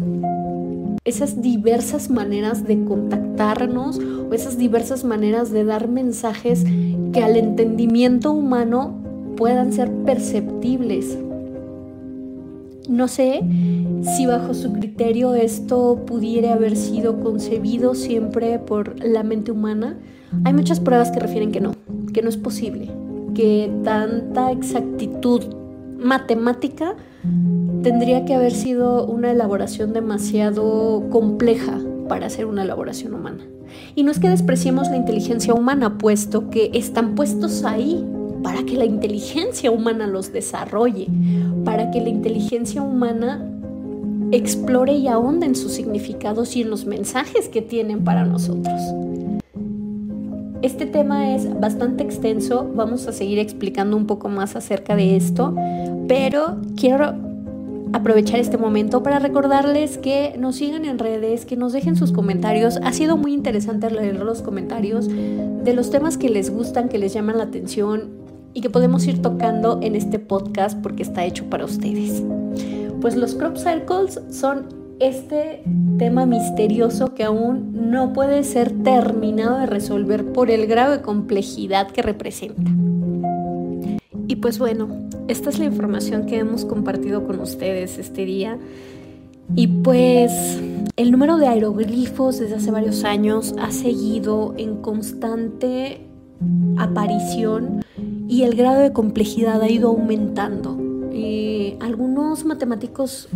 esas 1.07 1.41
diversas 1.41 2.11
maneras 2.11 2.67
de 2.67 2.85
contactarnos 2.85 3.99
o 3.99 4.35
esas 4.35 4.59
diversas 4.59 5.05
maneras 5.05 5.53
de 5.53 5.65
dar 5.65 5.89
mensajes 5.89 6.65
que 7.13 7.23
al 7.23 7.37
entendimiento 7.37 8.33
humano 8.33 9.01
puedan 9.37 9.73
ser 9.73 9.91
perceptibles. 10.05 11.17
No 12.89 13.07
sé 13.07 13.41
si 14.17 14.27
bajo 14.27 14.53
su 14.53 14.73
criterio 14.73 15.35
esto 15.35 16.05
pudiera 16.07 16.55
haber 16.55 16.77
sido 16.77 17.21
concebido 17.21 17.95
siempre 17.95 18.59
por 18.59 19.03
la 19.05 19.23
mente 19.23 19.53
humana. 19.53 19.97
Hay 20.45 20.53
muchas 20.53 20.81
pruebas 20.81 21.13
que 21.13 21.21
refieren 21.21 21.53
que 21.53 21.61
no, 21.61 21.73
que 22.13 22.23
no 22.23 22.29
es 22.29 22.37
posible, 22.37 22.91
que 23.35 23.71
tanta 23.85 24.51
exactitud 24.51 25.43
matemática 25.99 26.97
tendría 27.87 28.25
que 28.25 28.35
haber 28.35 28.51
sido 28.51 29.07
una 29.07 29.31
elaboración 29.31 29.93
demasiado 29.93 31.05
compleja 31.09 31.79
para 32.09 32.27
hacer 32.27 32.45
una 32.47 32.65
elaboración 32.65 33.15
humana. 33.15 33.47
Y 33.95 34.03
no 34.03 34.11
es 34.11 34.19
que 34.19 34.29
despreciemos 34.29 34.89
la 34.89 34.97
inteligencia 34.97 35.55
humana, 35.55 35.97
puesto 35.97 36.51
que 36.51 36.73
están 36.75 37.15
puestos 37.15 37.63
ahí 37.63 38.05
para 38.43 38.65
que 38.65 38.77
la 38.77 38.87
inteligencia 38.87 39.71
humana 39.71 40.09
los 40.09 40.33
desarrolle, 40.33 41.07
para 41.65 41.93
que 41.93 42.01
la 42.01 42.09
inteligencia 42.09 42.83
humana 42.83 43.49
explore 44.33 44.93
y 44.93 45.07
ahonde 45.07 45.47
en 45.47 45.55
sus 45.55 45.71
significados 45.71 46.57
y 46.57 46.63
en 46.63 46.71
los 46.71 46.87
mensajes 46.87 47.49
que 47.49 47.63
tienen 47.63 48.03
para 48.03 48.25
nosotros. 48.25 48.81
Este 50.61 50.87
tema 50.87 51.37
es 51.37 51.61
bastante 51.61 52.03
extenso, 52.03 52.69
vamos 52.75 53.07
a 53.07 53.13
seguir 53.13 53.39
explicando 53.39 53.97
un 53.97 54.09
poco 54.09 54.29
más 54.29 54.57
acerca 54.57 54.97
de 54.97 55.15
esto, 55.15 55.55
pero 56.09 56.57
quiero 56.75 57.36
aprovechar 57.93 58.41
este 58.41 58.59
momento 58.59 59.03
para 59.03 59.19
recordarles 59.19 59.99
que 59.99 60.35
nos 60.39 60.57
sigan 60.57 60.85
en 60.85 60.99
redes, 60.99 61.47
que 61.47 61.57
nos 61.57 61.73
dejen 61.73 61.97
sus 61.97 62.13
comentarios. 62.13 62.79
Ha 62.83 62.93
sido 62.93 63.17
muy 63.17 63.33
interesante 63.33 63.91
leer 63.91 64.17
los 64.17 64.43
comentarios 64.43 65.09
de 65.09 65.73
los 65.75 65.91
temas 65.91 66.19
que 66.19 66.29
les 66.29 66.51
gustan, 66.51 66.89
que 66.89 66.99
les 66.99 67.13
llaman 67.13 67.39
la 67.39 67.45
atención 67.45 68.11
y 68.55 68.61
que 68.61 68.71
podemos 68.71 69.07
ir 69.07 69.21
tocando 69.23 69.81
en 69.83 69.95
este 69.95 70.19
podcast 70.19 70.81
porque 70.81 71.03
está 71.03 71.25
hecho 71.25 71.45
para 71.51 71.65
ustedes. 71.65 72.23
Pues 73.01 73.15
los 73.15 73.35
crop 73.35 73.57
circles 73.57 74.21
son 74.31 74.69
este 74.99 75.63
tema 75.99 76.25
misterioso 76.25 77.15
que 77.15 77.25
aún 77.25 77.91
no 77.91 78.13
puede 78.13 78.45
ser 78.45 78.73
terminado 78.83 79.59
de 79.59 79.67
resolver 79.67 80.33
por 80.33 80.51
el 80.51 80.67
grado 80.67 80.93
de 80.93 81.03
complejidad 81.03 81.91
que 81.91 82.03
representa. 82.03 82.71
Y 84.29 84.37
pues 84.37 84.59
bueno, 84.59 84.89
esta 85.29 85.51
es 85.51 85.59
la 85.59 85.67
información 85.67 86.27
que 86.27 86.39
hemos 86.39 86.65
compartido 86.65 87.27
con 87.27 87.41
ustedes 87.41 87.99
este 87.99 88.25
día. 88.25 88.59
Y 89.55 89.69
pues 89.69 90.61
el 90.97 91.13
número 91.13 91.37
de 91.37 91.47
aeroglifos 91.47 92.39
desde 92.39 92.57
hace 92.57 92.71
varios 92.71 93.05
años 93.05 93.55
ha 93.61 93.71
seguido 93.71 94.55
en 94.57 94.77
constante 94.83 96.01
aparición 96.77 97.85
y 98.29 98.43
el 98.43 98.57
grado 98.57 98.81
de 98.81 98.93
complejidad 98.93 99.63
ha 99.63 99.71
ido 99.71 99.89
aumentando. 99.91 100.77
Eh, 101.13 101.79
algunos 101.81 102.45
matemáticos 102.45 103.29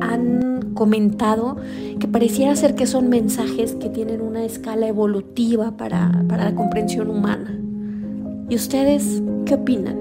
han 0.00 0.72
comentado 0.74 1.56
que 2.00 2.08
pareciera 2.08 2.56
ser 2.56 2.74
que 2.74 2.86
son 2.86 3.08
mensajes 3.08 3.74
que 3.76 3.88
tienen 3.88 4.20
una 4.20 4.44
escala 4.44 4.88
evolutiva 4.88 5.76
para, 5.76 6.24
para 6.28 6.50
la 6.50 6.56
comprensión 6.56 7.08
humana. 7.08 7.63
¿Y 8.48 8.56
ustedes 8.56 9.22
qué 9.46 9.54
opinan? 9.54 9.96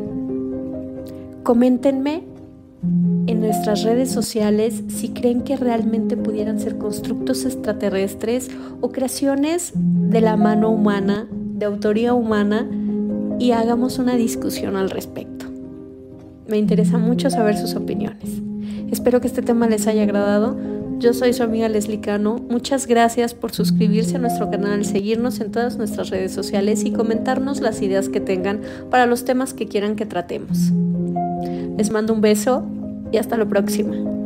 Coméntenme 1.44 2.24
en 3.28 3.40
nuestras 3.40 3.84
redes 3.84 4.12
sociales 4.12 4.84
si 4.90 5.10
creen 5.10 5.42
que 5.42 5.56
realmente 5.56 6.18
pudieran 6.18 6.60
ser 6.60 6.78
constructos 6.78 7.46
extraterrestres 7.46 8.50
o 8.82 8.92
creaciones 8.92 9.72
de 9.76 10.22
la 10.22 10.36
mano 10.36 10.70
humana, 10.70 11.28
de 11.32 11.66
autoría 11.66 12.14
humana, 12.14 12.68
y 13.40 13.52
hagamos 13.52 13.98
una 13.98 14.16
discusión 14.16 14.76
al 14.76 14.90
respecto. 14.90 15.46
Me 16.48 16.58
interesa 16.58 16.98
mucho 16.98 17.30
saber 17.30 17.58
sus 17.58 17.76
opiniones. 17.76 18.42
Espero 18.92 19.22
que 19.22 19.28
este 19.28 19.42
tema 19.42 19.68
les 19.68 19.88
haya 19.88 20.04
agradado. 20.04 20.56
Yo 21.00 21.14
soy 21.14 21.34
su 21.34 21.44
amiga 21.44 21.68
Leslie 21.70 22.00
Cano. 22.00 22.40
Muchas 22.50 22.88
gracias 22.88 23.34
por 23.34 23.52
suscribirse 23.52 24.16
a 24.16 24.20
nuestro 24.20 24.50
canal, 24.50 24.86
seguirnos 24.86 25.40
en 25.40 25.52
todas 25.52 25.78
nuestras 25.78 26.10
redes 26.10 26.32
sociales 26.32 26.86
y 26.86 26.92
comentarnos 26.92 27.62
las 27.62 27.82
ideas 27.82 28.10
que 28.10 28.20
tengan 28.20 28.62
para 28.90 29.06
los 29.06 29.26
temas 29.26 29.54
que 29.54 29.68
quieran 29.68 29.96
que 29.96 30.06
tratemos. 30.06 30.72
Les 31.78 31.90
mando 31.90 32.14
un 32.14 32.22
beso 32.22 32.66
y 33.12 33.18
hasta 33.18 33.38
la 33.38 33.46
próxima. 33.46 34.23